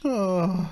[0.04, 0.66] Oh.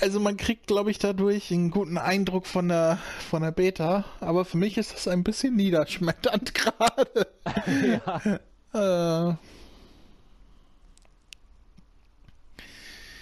[0.00, 2.98] Also man kriegt, glaube ich, dadurch einen guten Eindruck von der
[3.30, 7.26] von der Beta, aber für mich ist das ein bisschen niederschmetternd gerade.
[8.74, 9.30] ja.
[9.32, 9.36] Äh,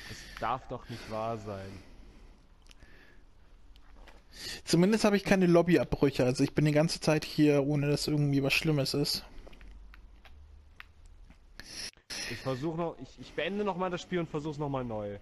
[0.09, 1.83] Das darf doch nicht wahr sein.
[4.65, 6.25] Zumindest habe ich keine Lobbyabbrüche.
[6.25, 9.25] Also ich bin die ganze Zeit hier, ohne dass irgendwie was Schlimmes ist.
[12.31, 14.85] Ich versuche noch, ich, ich beende noch mal das Spiel und versuche es noch mal
[14.85, 15.19] neu.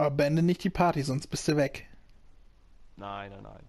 [0.00, 1.86] Aber beende nicht die Party, sonst bist du weg.
[2.96, 3.68] Nein, nein, nein.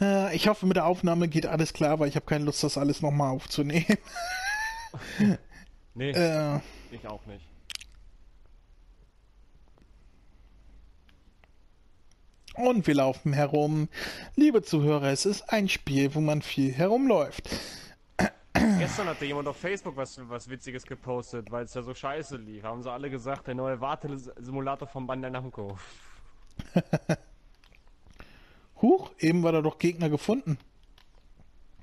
[0.00, 2.78] Äh, ich hoffe, mit der Aufnahme geht alles klar, weil ich habe keine Lust, das
[2.78, 3.98] alles nochmal aufzunehmen.
[5.96, 6.58] Nee, äh,
[6.90, 7.46] ich auch nicht.
[12.56, 13.88] und wir laufen herum.
[14.36, 17.48] Liebe Zuhörer, es ist ein Spiel, wo man viel herumläuft.
[18.78, 22.62] Gestern hatte jemand auf Facebook was, was Witziges gepostet, weil es ja so scheiße lief.
[22.64, 25.78] Haben sie alle gesagt, der neue Wartesimulator von Bandai Namco.
[28.82, 30.58] Huch, eben war da doch Gegner gefunden.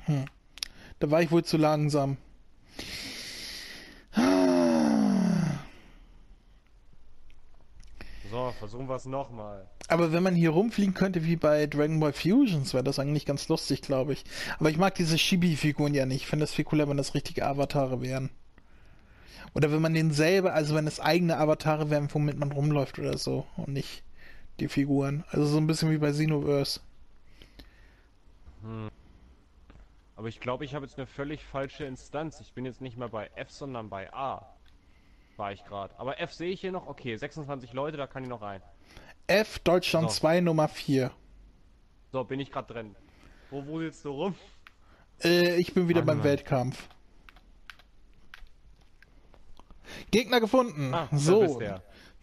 [0.05, 0.25] Hm.
[0.99, 2.17] Da war ich wohl zu langsam.
[8.31, 9.67] So, versuchen wir es nochmal.
[9.89, 13.49] Aber wenn man hier rumfliegen könnte wie bei Dragon Ball Fusions, wäre das eigentlich ganz
[13.49, 14.23] lustig, glaube ich.
[14.57, 16.21] Aber ich mag diese Chibi-Figuren ja nicht.
[16.21, 18.29] Ich finde das viel cooler, wenn das richtige Avatare wären.
[19.53, 23.17] Oder wenn man den selber, also wenn es eigene Avatare wären, womit man rumläuft oder
[23.17, 23.45] so.
[23.57, 24.01] Und nicht
[24.61, 25.25] die Figuren.
[25.31, 26.79] Also so ein bisschen wie bei Xenoverse.
[30.15, 32.39] Aber ich glaube, ich habe jetzt eine völlig falsche Instanz.
[32.39, 34.55] Ich bin jetzt nicht mehr bei F, sondern bei A.
[35.37, 35.97] War ich gerade.
[35.99, 36.87] Aber F sehe ich hier noch.
[36.87, 38.61] Okay, 26 Leute, da kann ich noch rein.
[39.27, 40.17] F Deutschland So.
[40.17, 41.11] 2 Nummer 4.
[42.11, 42.95] So, bin ich gerade drin.
[43.49, 44.35] Wo wuselst du rum?
[45.23, 46.25] Äh, ich bin wieder Mann, beim Mann.
[46.25, 46.89] Weltkampf.
[50.11, 50.93] Gegner gefunden.
[50.93, 51.61] Ah, so.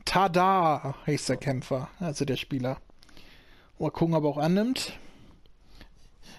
[0.04, 2.78] Tada heißt der Kämpfer, also der Spieler.
[3.78, 4.98] Mal gucken, ob er auch annimmt.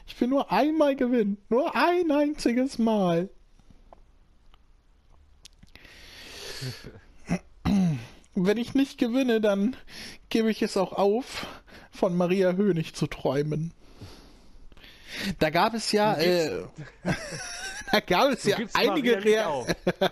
[0.08, 1.38] Ich will nur einmal gewinnen.
[1.50, 3.30] Nur ein einziges Mal.
[8.36, 9.76] Wenn ich nicht gewinne, dann
[10.30, 11.48] gebe ich es auch auf,
[11.92, 13.74] von Maria Hönig zu träumen.
[15.40, 16.64] Da gab es ja, äh,
[17.92, 19.68] da gab es ja einige Rea auf.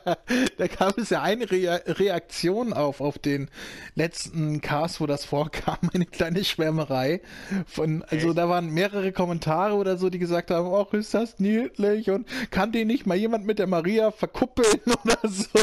[0.58, 3.50] da gab es ja eine Rea Reaktion auf, auf den
[3.96, 7.22] letzten Cast, wo das vorkam, eine kleine Schwärmerei.
[7.66, 8.38] Von, also Echt?
[8.38, 12.72] da waren mehrere Kommentare oder so, die gesagt haben, ach, ist das niedlich und kann
[12.72, 15.60] den nicht mal jemand mit der Maria verkuppeln oder so.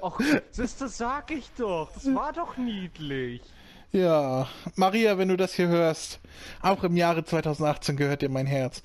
[0.00, 0.20] Och,
[0.50, 1.90] siehst du, sag ich doch.
[1.92, 3.42] Das war doch niedlich.
[3.90, 6.20] Ja, Maria, wenn du das hier hörst,
[6.60, 8.82] auch im Jahre 2018 gehört dir mein Herz.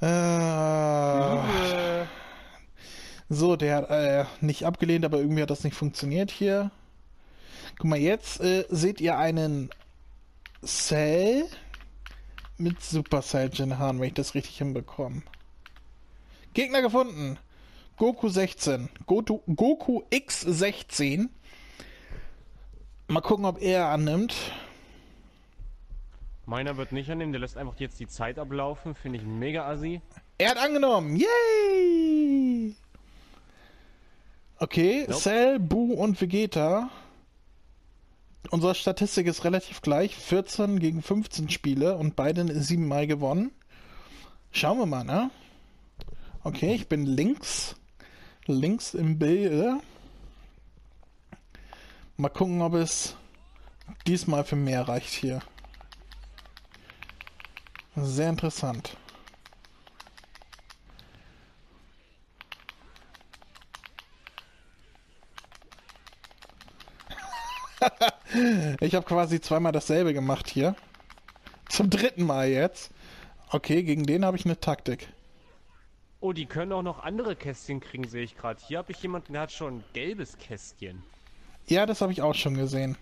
[0.00, 1.36] Äh.
[3.28, 6.70] So, der hat äh, nicht abgelehnt, aber irgendwie hat das nicht funktioniert hier.
[7.78, 9.70] Guck mal, jetzt äh, seht ihr einen
[10.64, 11.44] Cell
[12.56, 15.22] mit Super Saiyan Haaren, wenn ich das richtig hinbekomme.
[16.54, 17.38] Gegner gefunden.
[17.96, 18.88] Goku 16.
[19.06, 21.28] Goku, Goku X16.
[23.08, 24.34] Mal gucken, ob er annimmt.
[26.46, 28.94] Meiner wird nicht annehmen, der lässt einfach jetzt die Zeit ablaufen.
[28.94, 30.00] Finde ich mega assi.
[30.38, 31.16] Er hat angenommen.
[31.16, 32.74] Yay!
[34.58, 35.20] Okay, Nope.
[35.20, 36.88] Cell, Boo und Vegeta.
[38.50, 40.14] Unsere Statistik ist relativ gleich.
[40.14, 43.50] 14 gegen 15 Spiele und beide siebenmal gewonnen.
[44.52, 45.30] Schauen wir mal, ne?
[46.44, 47.74] Okay, ich bin links.
[48.46, 49.82] Links im Bild.
[52.16, 53.16] Mal gucken, ob es
[54.06, 55.42] diesmal für mehr reicht hier.
[57.96, 58.96] Sehr interessant.
[68.80, 70.76] Ich habe quasi zweimal dasselbe gemacht hier.
[71.68, 72.90] Zum dritten Mal jetzt.
[73.50, 75.08] Okay, gegen den habe ich eine Taktik.
[76.20, 78.60] Oh, die können auch noch andere Kästchen kriegen, sehe ich gerade.
[78.66, 81.02] Hier habe ich jemanden, der hat schon ein gelbes Kästchen.
[81.66, 82.96] Ja, das habe ich auch schon gesehen.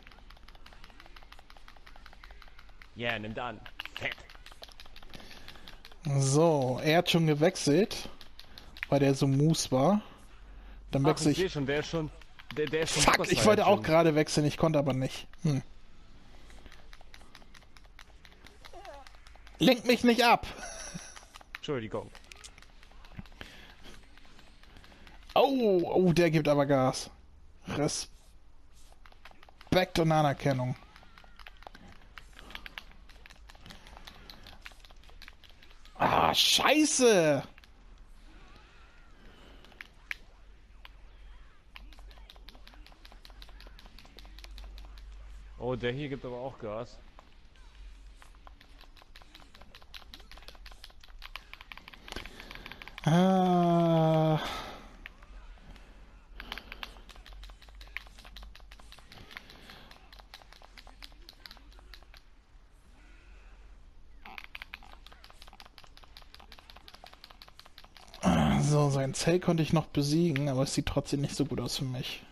[2.94, 3.60] Ja, yeah, nimmt an.
[6.04, 8.08] So, er hat schon gewechselt,
[8.88, 10.02] weil der so mus war.
[10.90, 11.52] Dann wechsle ich ich.
[11.52, 12.10] schon, der ist schon.
[12.56, 15.26] Der, der ist schon Fuck, ich wollte auch gerade wechseln, ich konnte aber nicht.
[15.42, 15.62] Hm.
[19.58, 20.46] Lenk mich nicht ab.
[21.56, 22.10] Entschuldigung.
[25.34, 27.10] Oh, oh, der gibt aber Gas.
[27.66, 28.10] Respekt
[29.98, 30.76] und Anerkennung.
[36.34, 37.44] Ah, scheiße.
[45.60, 46.98] Oh, der hier gibt aber auch Gas.
[53.04, 54.40] Ah.
[69.14, 72.22] Zell konnte ich noch besiegen, aber es sieht trotzdem nicht so gut aus für mich.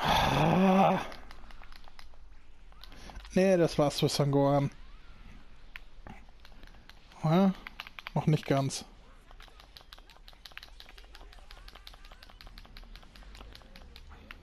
[0.00, 1.00] Ah.
[3.34, 4.70] Nee, das war's für Sangoran.
[7.22, 7.54] Ja,
[8.14, 8.84] noch nicht ganz.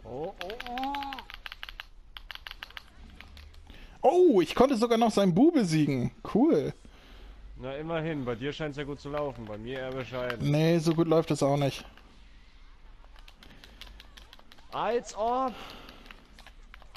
[0.04, 1.12] Oh, oh, oh.
[4.02, 6.12] Oh, ich konnte sogar noch seinen Bu besiegen.
[6.36, 6.72] Cool.
[7.58, 8.24] Na, immerhin.
[8.24, 9.46] Bei dir scheint es ja gut zu laufen.
[9.46, 10.52] Bei mir eher bescheiden.
[10.52, 11.84] Nee, so gut läuft es auch nicht.
[14.72, 15.56] Als ob!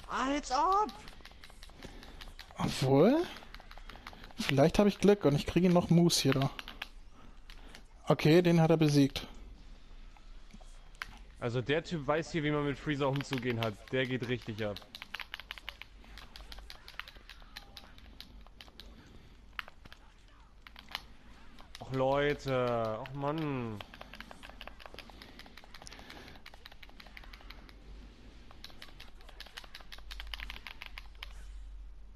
[0.06, 0.92] Als ob!
[2.58, 3.22] Obwohl?
[4.38, 6.50] Vielleicht habe ich Glück und ich kriege noch Moose hier.
[8.08, 9.26] Okay, den hat er besiegt.
[11.40, 13.72] Also der Typ weiß hier, wie man mit Freezer umzugehen hat.
[13.90, 14.76] Der geht richtig ab.
[21.95, 23.78] Leute, och Mann.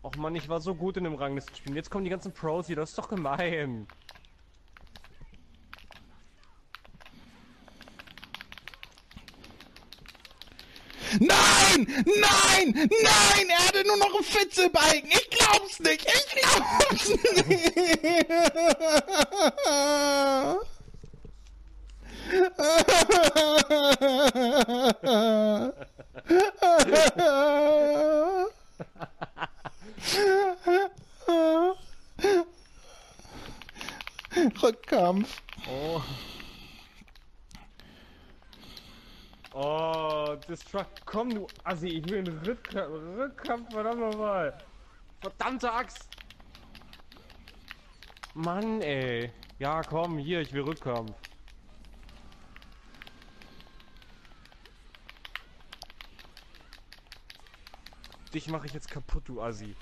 [0.02, 1.76] Och Mann, ich war so gut in dem Ranglistenspielen.
[1.76, 3.86] Jetzt kommen die ganzen Pros hier, das ist doch gemein.
[11.20, 11.86] Nein!
[12.04, 12.74] Nein!
[12.74, 13.48] Nein!
[13.48, 15.10] Er hatte nur noch einen Fitzelbalken!
[15.10, 16.06] Ich glaub's nicht!
[16.06, 18.28] Ich glaub's nicht!
[34.62, 35.42] Rückkampf.
[35.68, 36.02] Oh.
[39.54, 41.04] Oh, Destruct.
[41.04, 44.56] Komm, du Assi, ich will einen Rückkampf, Rückkampf verdammt nochmal.
[45.20, 46.08] Verdammte Axt.
[48.34, 49.32] Mann, ey.
[49.58, 51.12] Ja, komm, hier, ich will Rückkampf.
[58.32, 59.74] Dich mache ich jetzt kaputt, du Assi.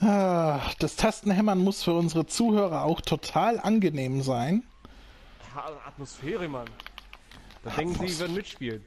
[0.00, 4.64] Ah, Das Tastenhämmern muss für unsere Zuhörer auch total angenehm sein.
[5.54, 6.68] Atmosphäre, Mann.
[7.62, 8.86] Da denken sie, die würden mitspielen.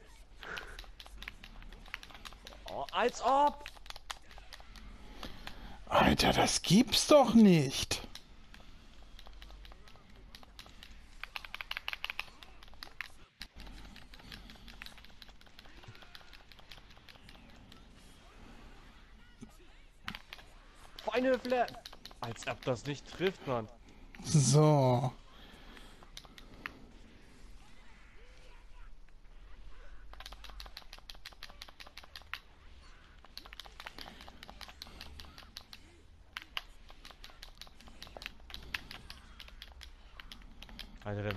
[2.70, 3.64] Oh, als ob!
[5.88, 8.06] Alter, das gibt's doch nicht.
[21.12, 21.66] Final Flair!
[22.20, 23.68] Als ob das nicht trifft, Mann.
[24.24, 25.12] So.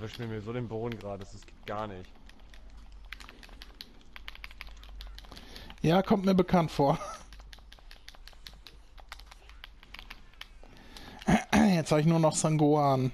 [0.10, 2.10] Wischt mir so den Boden gerade, das geht gar nicht.
[5.84, 6.98] Ja, kommt mir bekannt vor.
[11.54, 13.12] Jetzt habe ich nur noch Sangoan.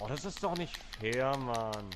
[0.00, 1.90] Oh, das ist doch nicht fair, Mann.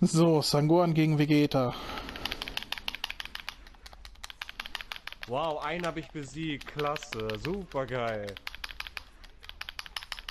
[0.00, 1.74] So, Sangoan gegen Vegeta.
[5.26, 6.66] Wow, einen habe ich besiegt.
[6.66, 8.32] Klasse, super geil.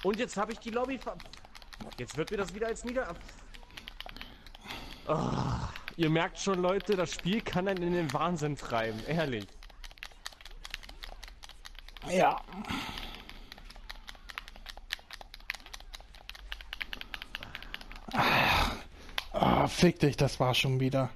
[0.04, 1.18] Und jetzt habe ich die Lobby ver...
[1.98, 3.14] Jetzt wird mir das wieder als Nieder...
[5.08, 9.00] Ah, ihr merkt schon, Leute, das Spiel kann einen in den Wahnsinn treiben.
[9.06, 9.46] Ehrlich.
[12.10, 12.41] Ja.
[19.34, 21.10] Ah, fick dich, das war schon wieder.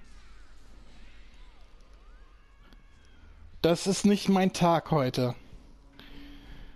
[3.69, 5.35] Das ist nicht mein Tag heute.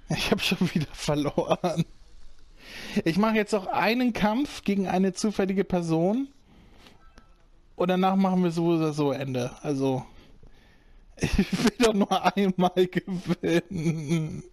[0.09, 1.85] Ich habe schon wieder verloren.
[3.03, 6.27] Ich mache jetzt noch einen Kampf gegen eine zufällige Person.
[7.75, 9.49] Und danach machen wir so oder so Ende.
[9.63, 10.05] Also,
[11.17, 14.43] ich will doch nur einmal gewinnen.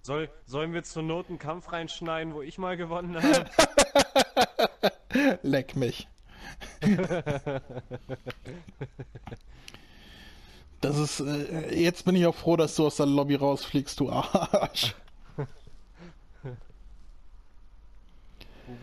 [0.00, 3.44] Soll, sollen wir zur Not einen Kampf reinschneiden, wo ich mal gewonnen habe?
[5.42, 6.08] Leck mich.
[10.80, 11.20] Das ist.
[11.20, 14.94] Äh, jetzt bin ich auch froh, dass du aus der Lobby rausfliegst, du Arsch.
[16.42, 16.56] Wo,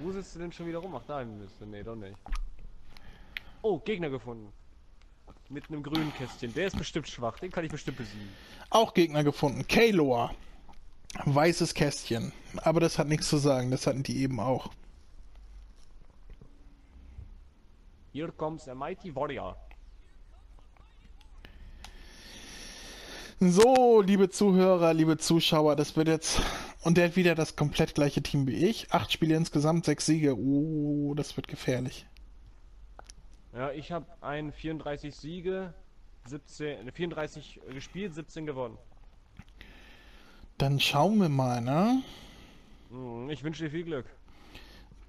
[0.04, 0.94] wo sitzt du denn schon wieder rum?
[0.96, 1.66] Ach, da müsste.
[1.66, 2.18] Nee, doch nicht.
[3.62, 4.52] Oh, Gegner gefunden.
[5.50, 6.54] Mit einem grünen Kästchen.
[6.54, 7.40] Der ist bestimmt schwach.
[7.40, 8.30] Den kann ich bestimmt besiegen.
[8.70, 9.66] Auch Gegner gefunden.
[9.68, 10.36] Kaylor.
[11.26, 12.34] Weißes Kästchen.
[12.58, 13.72] Aber das hat nichts zu sagen.
[13.72, 14.72] Das hatten die eben auch.
[18.14, 19.56] Here comes a mighty warrior.
[23.40, 26.42] So, liebe Zuhörer, liebe Zuschauer, das wird jetzt.
[26.82, 28.92] Und der hat wieder das komplett gleiche Team wie ich.
[28.92, 30.36] Acht Spiele insgesamt, sechs Siege.
[30.38, 32.08] Oh, das wird gefährlich.
[33.54, 35.74] Ja, ich habe ein 34 Siege,
[36.26, 38.78] 17, 34 gespielt, 17 gewonnen.
[40.58, 42.02] Dann schauen wir mal, ne?
[42.90, 44.06] Hm, Ich wünsche dir viel Glück.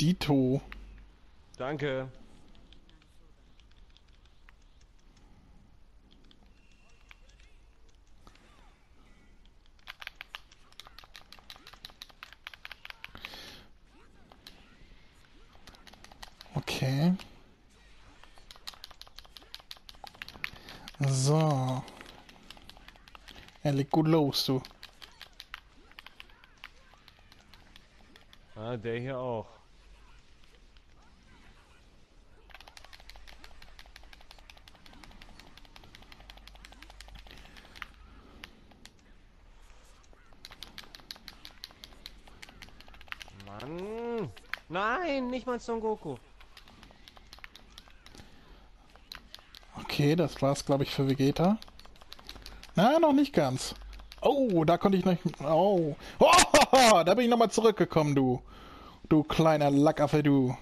[0.01, 0.61] Dito.
[1.57, 2.09] Danke.
[16.57, 17.13] Okay.
[21.11, 21.83] So.
[23.63, 24.63] Er legt gut los, du.
[28.55, 29.47] Ah, der hier auch.
[43.47, 44.31] Mann!
[44.69, 46.17] Nein, nicht mal Son Goku.
[49.99, 51.59] Okay, das war's, glaube ich, für Vegeta.
[52.77, 53.75] Na, noch nicht ganz.
[54.21, 55.17] Oh, da konnte ich noch.
[55.43, 55.97] Oh.
[56.21, 58.41] oh da bin ich nochmal zurückgekommen, du.
[59.09, 60.57] Du kleiner Lackaffe, du.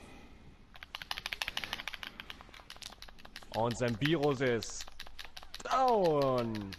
[3.54, 4.86] Und sein Virus ist
[5.64, 6.70] down.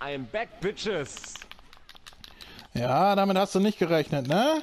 [0.00, 1.34] I'm back, bitches.
[2.72, 4.62] Ja, damit hast du nicht gerechnet, ne?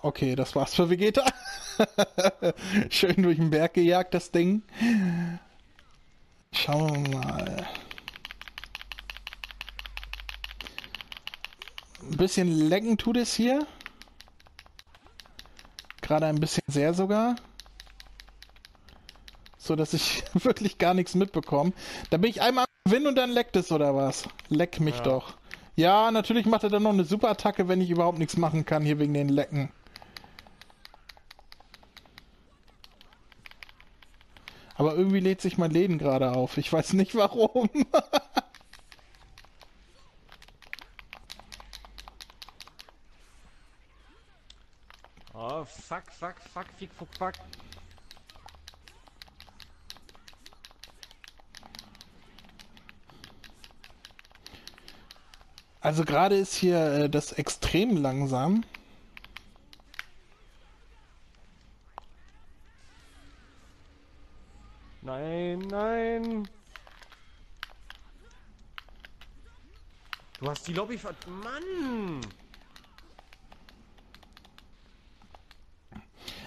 [0.00, 1.22] Okay, das war's für Vegeta.
[2.90, 4.62] Schön durch den Berg gejagt, das Ding.
[6.52, 7.66] Schauen wir mal.
[12.02, 13.66] Ein bisschen lecken tut es hier.
[16.02, 17.36] Gerade ein bisschen sehr sogar.
[19.58, 21.72] So dass ich wirklich gar nichts mitbekomme.
[22.10, 24.24] Da bin ich einmal am Gewinn und dann leckt es oder was?
[24.48, 25.02] Leck mich Ja.
[25.02, 25.34] doch.
[25.76, 28.84] Ja, natürlich macht er dann noch eine super Attacke, wenn ich überhaupt nichts machen kann
[28.84, 29.70] hier wegen den Lecken.
[34.74, 36.56] Aber irgendwie lädt sich mein Läden gerade auf.
[36.58, 37.70] Ich weiß nicht warum.
[45.32, 47.34] Oh, fuck, fuck, fuck, fick, fuck, fuck.
[55.80, 58.64] Also gerade ist hier äh, das extrem langsam.
[65.68, 66.48] Nein.
[70.40, 71.14] Du hast die Lobby ver...
[71.26, 72.20] Mann!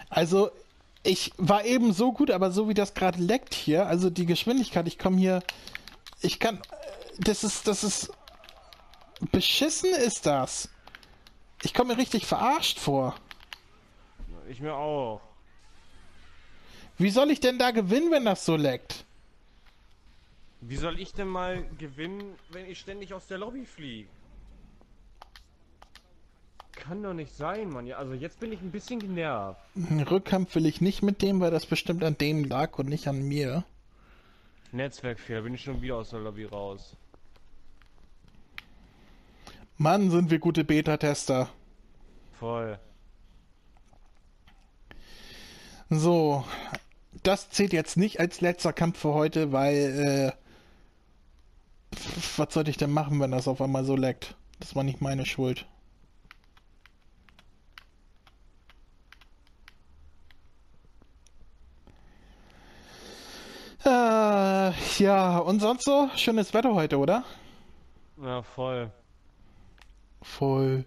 [0.09, 0.51] Also
[1.03, 4.87] ich war eben so gut, aber so wie das gerade leckt hier, also die Geschwindigkeit,
[4.87, 5.41] ich komme hier,
[6.21, 6.61] ich kann,
[7.19, 8.11] das ist, das ist,
[9.31, 10.69] beschissen ist das.
[11.63, 13.15] Ich komme mir richtig verarscht vor.
[14.49, 15.21] Ich mir auch.
[16.97, 19.05] Wie soll ich denn da gewinnen, wenn das so leckt?
[20.61, 24.09] Wie soll ich denn mal gewinnen, wenn ich ständig aus der Lobby fliege?
[26.71, 27.85] Kann doch nicht sein, Mann.
[27.85, 29.59] Ja, also jetzt bin ich ein bisschen genervt.
[30.09, 33.21] Rückkampf will ich nicht mit dem, weil das bestimmt an dem lag und nicht an
[33.21, 33.65] mir.
[34.71, 36.95] Netzwerkfehler, bin ich schon wieder aus der Lobby raus.
[39.77, 41.49] Mann, sind wir gute Beta-Tester.
[42.39, 42.79] Voll.
[45.89, 46.45] So,
[47.23, 50.46] das zählt jetzt nicht als letzter Kampf für heute, weil, äh,
[52.37, 54.35] was sollte ich denn machen, wenn das auf einmal so leckt?
[54.59, 55.67] Das war nicht meine Schuld.
[63.85, 66.09] Äh, ja, und sonst so?
[66.15, 67.23] Schönes Wetter heute, oder?
[68.21, 68.91] Ja, voll.
[70.21, 70.85] Voll.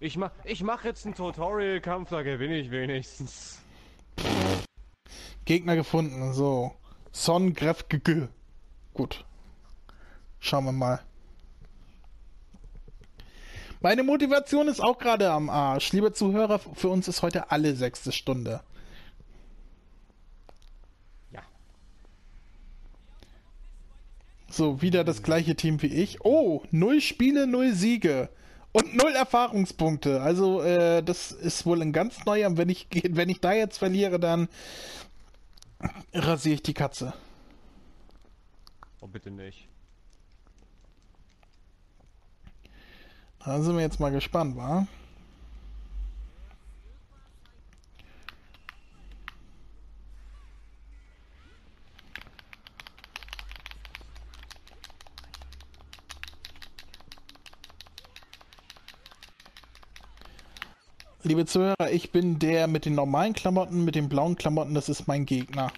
[0.00, 3.62] Ich mach, ich mach jetzt einen Tutorial-Kampf, da gewinne ich wenigstens.
[5.44, 6.72] Gegner gefunden, so.
[7.12, 7.84] Son Gref.
[8.94, 9.24] Gut.
[10.42, 11.00] Schauen wir mal.
[13.80, 15.92] Meine Motivation ist auch gerade am Arsch.
[15.92, 18.60] Liebe Zuhörer, für uns ist heute alle sechste Stunde.
[21.30, 21.42] Ja.
[24.50, 26.24] So, wieder das gleiche Team wie ich.
[26.24, 28.28] Oh, null Spiele, null Siege.
[28.72, 30.22] Und null Erfahrungspunkte.
[30.22, 32.56] Also, äh, das ist wohl ein ganz neuer.
[32.56, 34.48] Wenn ich, wenn ich da jetzt verliere, dann
[36.12, 37.14] rasiere ich die Katze.
[39.00, 39.68] Oh, bitte nicht.
[43.44, 44.86] Da sind wir jetzt mal gespannt, wa?
[61.24, 65.08] Liebe Zuhörer, ich bin der mit den normalen Klamotten, mit den blauen Klamotten, das ist
[65.08, 65.72] mein Gegner.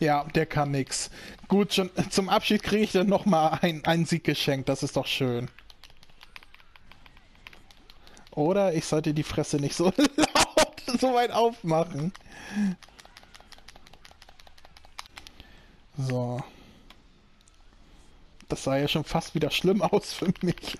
[0.00, 1.10] Ja, der kann nix.
[1.48, 5.06] Gut, schon zum Abschied kriege ich dann nochmal ein, einen Sieg geschenkt, das ist doch
[5.06, 5.50] schön.
[8.30, 9.86] Oder ich sollte die Fresse nicht so
[10.16, 10.68] laut
[11.00, 12.12] so weit aufmachen.
[15.96, 16.40] So.
[18.48, 20.78] Das sah ja schon fast wieder schlimm aus für mich.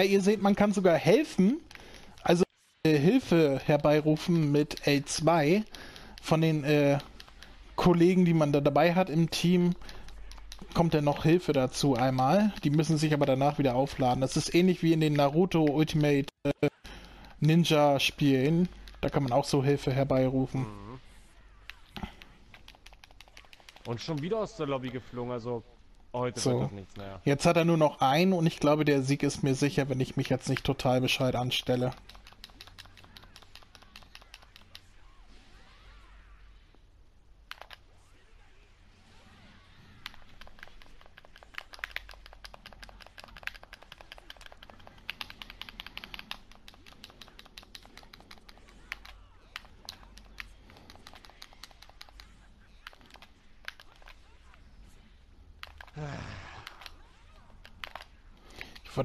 [0.00, 1.60] Ja, ihr seht, man kann sogar helfen,
[2.22, 2.42] also
[2.86, 5.62] äh, Hilfe herbeirufen mit L2
[6.22, 6.96] von den äh,
[7.76, 9.74] Kollegen, die man da dabei hat im Team.
[10.72, 12.50] Kommt dann noch Hilfe dazu einmal.
[12.64, 14.22] Die müssen sich aber danach wieder aufladen.
[14.22, 16.68] Das ist ähnlich wie in den Naruto Ultimate äh,
[17.40, 18.70] Ninja Spielen.
[19.02, 20.64] Da kann man auch so Hilfe herbeirufen.
[23.84, 25.62] Und schon wieder aus der Lobby geflogen, also
[26.12, 26.50] heute So.
[26.52, 27.20] wird das nichts mehr.
[27.24, 30.00] Jetzt hat er nur noch einen und ich glaube, der Sieg ist mir sicher, wenn
[30.00, 31.92] ich mich jetzt nicht total bescheid anstelle.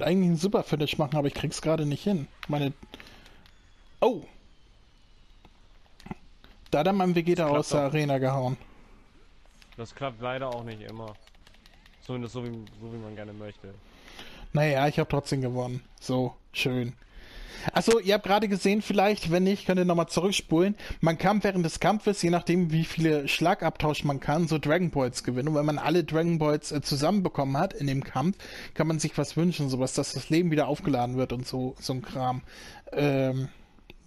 [0.06, 2.28] Wollte eigentlich einen Super Finish machen, aber ich krieg's gerade nicht hin.
[2.48, 2.74] Meine.
[4.02, 4.22] Oh!
[6.72, 7.94] Da hat er meinen Vegeta aus der doch.
[7.94, 8.58] Arena gehauen.
[9.78, 11.14] Das klappt leider auch nicht immer.
[12.02, 12.52] Zumindest so wie,
[12.82, 13.74] so wie man gerne möchte.
[14.54, 15.84] Naja, ich habe trotzdem gewonnen.
[16.00, 16.94] So, schön.
[17.74, 20.76] Achso, ihr habt gerade gesehen, vielleicht, wenn nicht, könnt ihr nochmal zurückspulen.
[21.02, 25.24] Man kann während des Kampfes, je nachdem, wie viele Schlagabtausch man kann, so Dragon Balls
[25.24, 25.50] gewinnen.
[25.50, 28.38] Und wenn man alle Dragon Balls äh, zusammenbekommen hat in dem Kampf,
[28.74, 31.94] kann man sich was wünschen, sowas, dass das Leben wieder aufgeladen wird und so, so
[31.94, 32.42] ein Kram.
[32.92, 33.50] Ähm,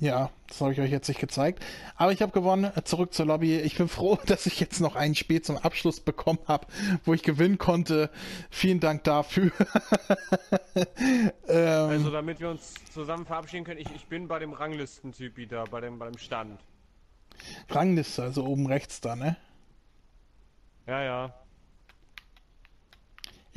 [0.00, 1.64] ja, das habe ich euch jetzt nicht gezeigt.
[1.96, 2.70] Aber ich habe gewonnen.
[2.76, 3.58] Äh, Zurück zur Lobby.
[3.58, 6.66] Ich bin froh, dass ich jetzt noch ein Spiel zum Abschluss bekommen habe,
[7.04, 8.10] wo ich gewinnen konnte.
[8.50, 9.50] Vielen Dank dafür.
[11.48, 15.64] ähm, Also damit wir uns zusammen verabschieden können, ich, ich bin bei dem Ranglistentypi da,
[15.64, 16.60] bei dem, bei dem Stand.
[17.68, 19.36] Rangliste, also oben rechts da, ne?
[20.86, 21.34] Ja, ja.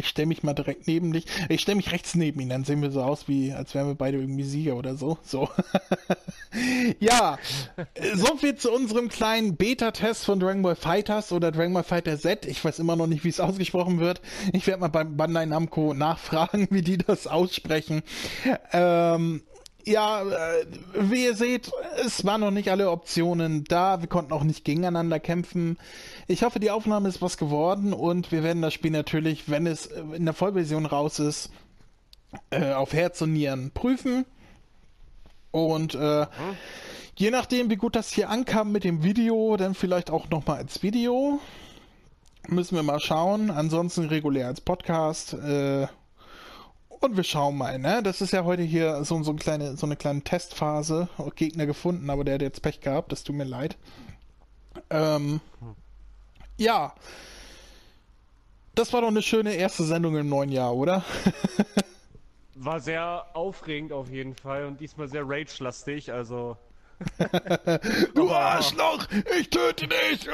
[0.01, 1.25] Ich stelle mich mal direkt neben dich.
[1.47, 3.93] Ich stelle mich rechts neben ihn, dann sehen wir so aus, wie als wären wir
[3.93, 5.19] beide irgendwie Sieger oder so.
[5.23, 5.47] So.
[6.99, 7.37] ja,
[8.15, 12.47] so viel zu unserem kleinen Beta-Test von Dragon Ball Fighters oder Dragon Ball Fighter Z.
[12.47, 14.21] Ich weiß immer noch nicht, wie es ausgesprochen wird.
[14.53, 18.01] Ich werde mal beim Bandai Namco nachfragen, wie die das aussprechen.
[18.73, 19.43] Ähm,
[19.85, 21.71] ja, äh, wie ihr seht,
[22.03, 24.01] es waren noch nicht alle Optionen da.
[24.01, 25.77] Wir konnten auch nicht gegeneinander kämpfen.
[26.27, 29.87] Ich hoffe, die Aufnahme ist was geworden und wir werden das Spiel natürlich, wenn es
[29.87, 31.51] äh, in der Vollversion raus ist,
[32.49, 34.25] äh, auf Herz und Nieren prüfen.
[35.51, 36.25] Und äh,
[37.15, 40.81] je nachdem, wie gut das hier ankam mit dem Video, dann vielleicht auch nochmal als
[40.81, 41.39] Video.
[42.47, 43.51] Müssen wir mal schauen.
[43.51, 45.33] Ansonsten regulär als Podcast.
[45.33, 45.87] Äh,
[47.01, 48.01] und wir schauen mal, ne?
[48.03, 51.09] Das ist ja heute hier so, so, eine kleine, so eine kleine Testphase.
[51.35, 53.75] Gegner gefunden, aber der hat jetzt Pech gehabt, das tut mir leid.
[54.89, 55.41] Ähm,
[56.57, 56.93] ja.
[58.75, 61.03] Das war doch eine schöne erste Sendung im neuen Jahr, oder?
[62.55, 66.55] War sehr aufregend auf jeden Fall und diesmal sehr rage-lastig, also.
[68.13, 69.07] Du Arschloch!
[69.39, 70.27] Ich töte dich!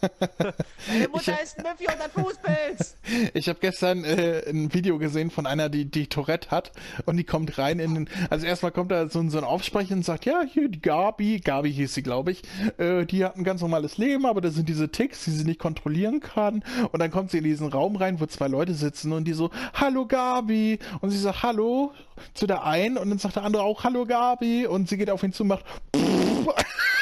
[0.00, 2.96] Deine Mutter ist ein Müffi und ein Fußpilz!
[3.34, 6.72] Ich habe gestern äh, ein Video gesehen von einer, die die Tourette hat
[7.06, 9.94] und die kommt rein in den, also erstmal kommt da so, ein- so ein Aufsprecher
[9.94, 12.42] und sagt, ja, hier die Gabi, Gabi hieß sie, glaube ich,
[12.78, 15.58] äh, die hat ein ganz normales Leben, aber das sind diese Ticks, die sie nicht
[15.58, 16.62] kontrollieren kann.
[16.92, 19.50] Und dann kommt sie in diesen Raum rein, wo zwei Leute sitzen und die so,
[19.74, 20.78] hallo Gabi.
[21.00, 21.92] Und sie sagt, hallo
[22.34, 24.66] zu der einen und dann sagt der andere auch, hallo Gabi.
[24.66, 26.02] Und sie geht auf ihn zu und macht, das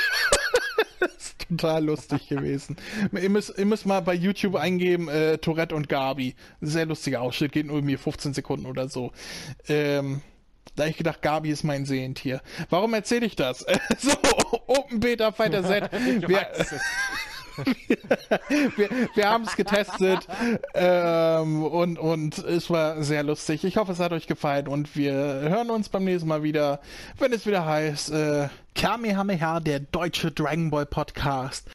[1.49, 2.77] total lustig gewesen.
[3.13, 6.35] Ihr müsst, ihr müsst mal bei YouTube eingeben, äh, Tourette und Gabi.
[6.61, 9.13] Sehr lustiger Ausschnitt, geht nur irgendwie 15 Sekunden oder so.
[9.69, 10.23] Ähm,
[10.75, 12.43] da hab ich gedacht, Gabi ist mein Sehentier.
[12.69, 13.65] Warum erzähle ich das?
[13.99, 14.13] so,
[14.67, 15.91] Open Beta Fighter Z.
[16.29, 16.47] Wir,
[18.77, 20.27] wir, wir haben es getestet
[20.75, 23.65] ähm, und, und es war sehr lustig.
[23.65, 26.81] Ich hoffe, es hat euch gefallen und wir hören uns beim nächsten Mal wieder,
[27.19, 31.71] wenn es wieder heißt äh, Kamehameha, der deutsche Dragon Ball Podcast.